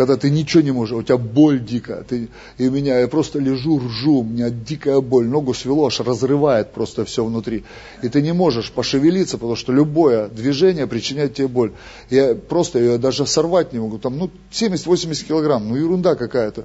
[0.00, 3.78] когда ты ничего не можешь, у тебя боль дикая, ты, и меня, я просто лежу,
[3.78, 7.64] ржу, у меня дикая боль, ногу свело, аж разрывает просто все внутри.
[8.02, 11.72] И ты не можешь пошевелиться, потому что любое движение причиняет тебе боль.
[12.08, 16.64] Я просто ее даже сорвать не могу, там, ну, 70-80 килограмм, ну, ерунда какая-то.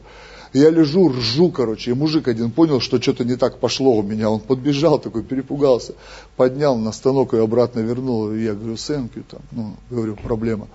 [0.53, 4.29] Я лежу, ржу, короче, и мужик один понял, что что-то не так пошло у меня.
[4.29, 5.95] Он подбежал такой, перепугался,
[6.37, 8.31] поднял на станок и обратно вернул.
[8.31, 10.69] И я говорю, сэнкю там, ну, говорю, проблема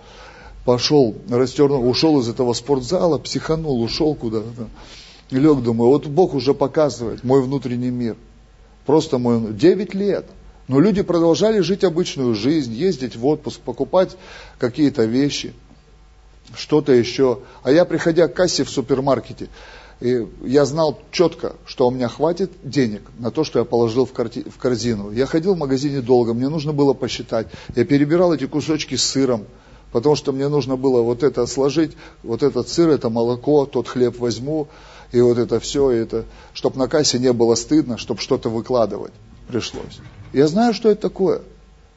[0.70, 4.68] пошел, растернул, ушел из этого спортзала, психанул, ушел куда-то.
[5.30, 8.16] И лег, думаю, вот Бог уже показывает мой внутренний мир.
[8.86, 9.52] Просто мой...
[9.52, 10.26] Девять лет.
[10.68, 14.16] Но люди продолжали жить обычную жизнь, ездить в отпуск, покупать
[14.60, 15.54] какие-то вещи,
[16.54, 17.40] что-то еще.
[17.64, 19.48] А я, приходя к кассе в супермаркете,
[20.00, 24.12] и я знал четко, что у меня хватит денег на то, что я положил в,
[24.12, 25.10] корзину.
[25.10, 27.48] Я ходил в магазине долго, мне нужно было посчитать.
[27.74, 29.46] Я перебирал эти кусочки с сыром,
[29.92, 34.18] потому что мне нужно было вот это сложить, вот этот сыр, это молоко, тот хлеб
[34.18, 34.68] возьму,
[35.12, 39.12] и вот это все, и это, чтобы на кассе не было стыдно, чтобы что-то выкладывать
[39.50, 40.00] пришлось.
[40.32, 41.42] Я знаю, что это такое.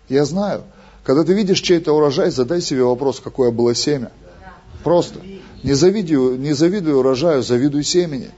[0.10, 0.64] Я знаю.
[1.04, 4.12] Когда ты видишь чей-то урожай, задай себе вопрос, какое было семя.
[4.84, 5.20] Просто.
[5.64, 8.32] Не завидуй, не завидуй урожаю, завидуй семени.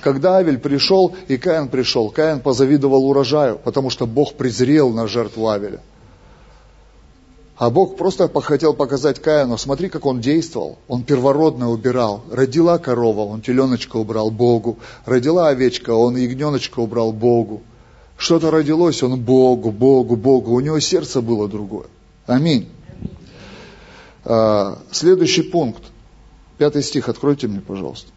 [0.00, 5.48] Когда Авель пришел и Каин пришел, Каин позавидовал урожаю, потому что Бог презрел на жертву
[5.48, 5.80] Авеля.
[7.56, 10.78] А Бог просто хотел показать Каину, смотри, как он действовал.
[10.88, 12.22] Он первородно убирал.
[12.30, 14.78] Родила корова, он теленочка убрал Богу.
[15.06, 17.62] Родила овечка, он ягненочка убрал Богу.
[18.18, 20.52] Что-то родилось, он Богу, Богу, Богу.
[20.52, 21.86] У него сердце было другое.
[22.26, 22.68] Аминь.
[24.24, 25.82] А, следующий пункт.
[26.58, 28.10] Пятый стих, откройте мне, пожалуйста.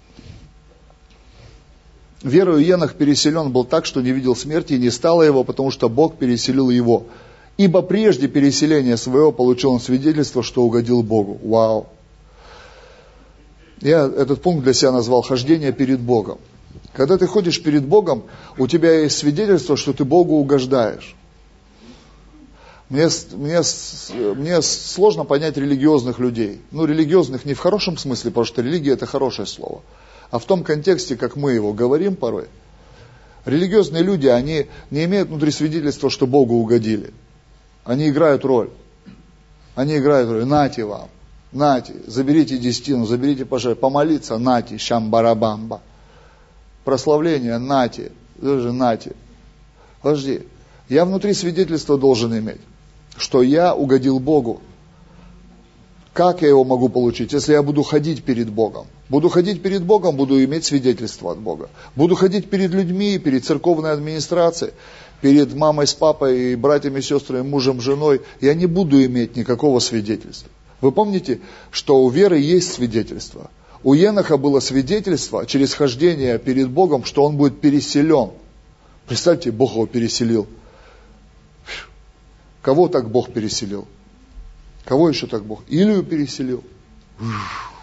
[2.24, 5.88] Верою Енах переселен был так, что не видел смерти, и не стало его, потому что
[5.88, 7.06] Бог переселил его.
[7.60, 11.38] Ибо прежде переселения своего получил он свидетельство, что угодил Богу.
[11.44, 11.88] Вау.
[13.82, 16.38] Я этот пункт для себя назвал «хождение перед Богом».
[16.94, 18.24] Когда ты ходишь перед Богом,
[18.58, 21.18] у тебя есть свидетельство, что ты Богу угождаешь.
[22.88, 23.60] Мне, мне,
[24.36, 26.62] мне сложно понять религиозных людей.
[26.72, 29.82] Ну, религиозных не в хорошем смысле, потому что религия это хорошее слово,
[30.32, 32.46] а в том контексте, как мы его говорим порой.
[33.44, 37.12] Религиозные люди, они не имеют внутри свидетельства, что Богу угодили.
[37.84, 38.70] Они играют роль.
[39.76, 40.46] Они играют роль.
[40.46, 41.10] Нате вам.
[41.52, 41.94] Нате.
[42.06, 43.82] Заберите десятину, заберите пожертвование.
[43.82, 44.38] Помолиться.
[44.38, 44.78] Нате.
[44.78, 45.82] Шамбарабамба.
[46.84, 47.58] Прославление.
[47.58, 48.12] Нате.
[48.36, 49.16] Даже нате.
[50.02, 50.44] Подожди.
[50.88, 52.62] Я внутри свидетельства должен иметь,
[53.18, 54.62] что я угодил Богу.
[56.14, 58.88] Как я его могу получить, если я буду ходить перед Богом?
[59.08, 61.70] Буду ходить перед Богом, буду иметь свидетельство от Бога.
[61.96, 64.74] Буду ходить перед людьми, перед церковной администрацией,
[65.22, 68.22] перед мамой с папой, и братьями, сестрами, мужем, женой.
[68.42, 70.50] Я не буду иметь никакого свидетельства.
[70.82, 71.42] Вы помните,
[71.72, 73.50] что у веры есть свидетельство.
[73.84, 78.32] У Еноха было свидетельство через хождение перед Богом, что он будет переселен.
[79.08, 80.48] Представьте, Бог его переселил.
[82.62, 83.88] Кого так Бог переселил?
[84.86, 85.64] Кого еще так Бог?
[85.70, 86.64] Илию переселил.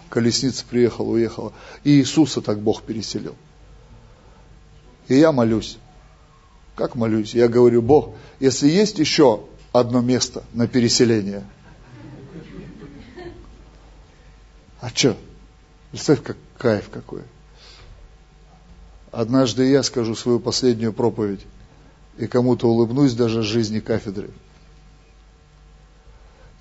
[0.09, 1.53] Колесница приехала, уехала.
[1.83, 3.35] И Иисуса так Бог переселил.
[5.09, 5.79] И я молюсь.
[6.77, 7.35] Как молюсь?
[7.35, 11.43] Я говорю, Бог, если есть еще одно место на переселение.
[14.81, 15.17] А что?
[15.91, 17.23] Представь, как кайф какой.
[19.11, 21.41] Однажды я скажу свою последнюю проповедь,
[22.19, 24.29] и кому-то улыбнусь даже жизни кафедры.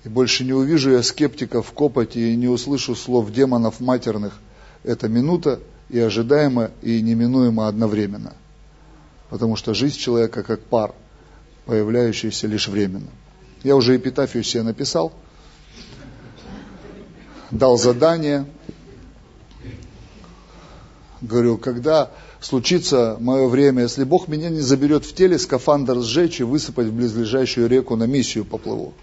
[0.04, 4.38] И больше не увижу я скептиков в копоти и не услышу слов демонов матерных.
[4.82, 5.60] Это минута
[5.90, 8.32] и ожидаемо, и неминуемо одновременно.
[9.30, 10.94] Потому что жизнь человека как пар,
[11.64, 13.10] появляющийся лишь временно.
[13.62, 15.12] Я уже эпитафию себе написал,
[17.50, 18.46] дал задание.
[21.20, 22.10] Говорю, когда
[22.40, 26.92] случится мое время, если Бог меня не заберет в теле, скафандр сжечь и высыпать в
[26.92, 28.94] близлежащую реку на миссию поплыву.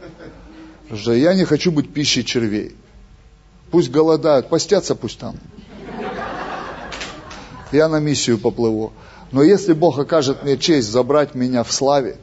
[0.84, 2.76] Потому что я не хочу быть пищей червей.
[3.72, 5.36] Пусть голодают, постятся пусть там.
[7.72, 8.94] Я на миссию поплыву.
[9.34, 12.18] Но если Бог окажет мне честь забрать меня в славе,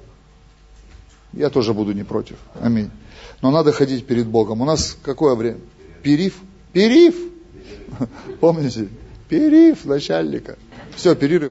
[1.32, 2.36] я тоже буду не против.
[2.60, 2.90] Аминь.
[3.42, 4.62] Но надо ходить перед Богом.
[4.62, 5.58] У нас какое время?
[6.04, 6.36] Перив?
[6.72, 7.16] Перив!
[8.40, 8.88] Помните?
[9.28, 10.56] Перив начальника.
[10.94, 11.48] Все, перерыв.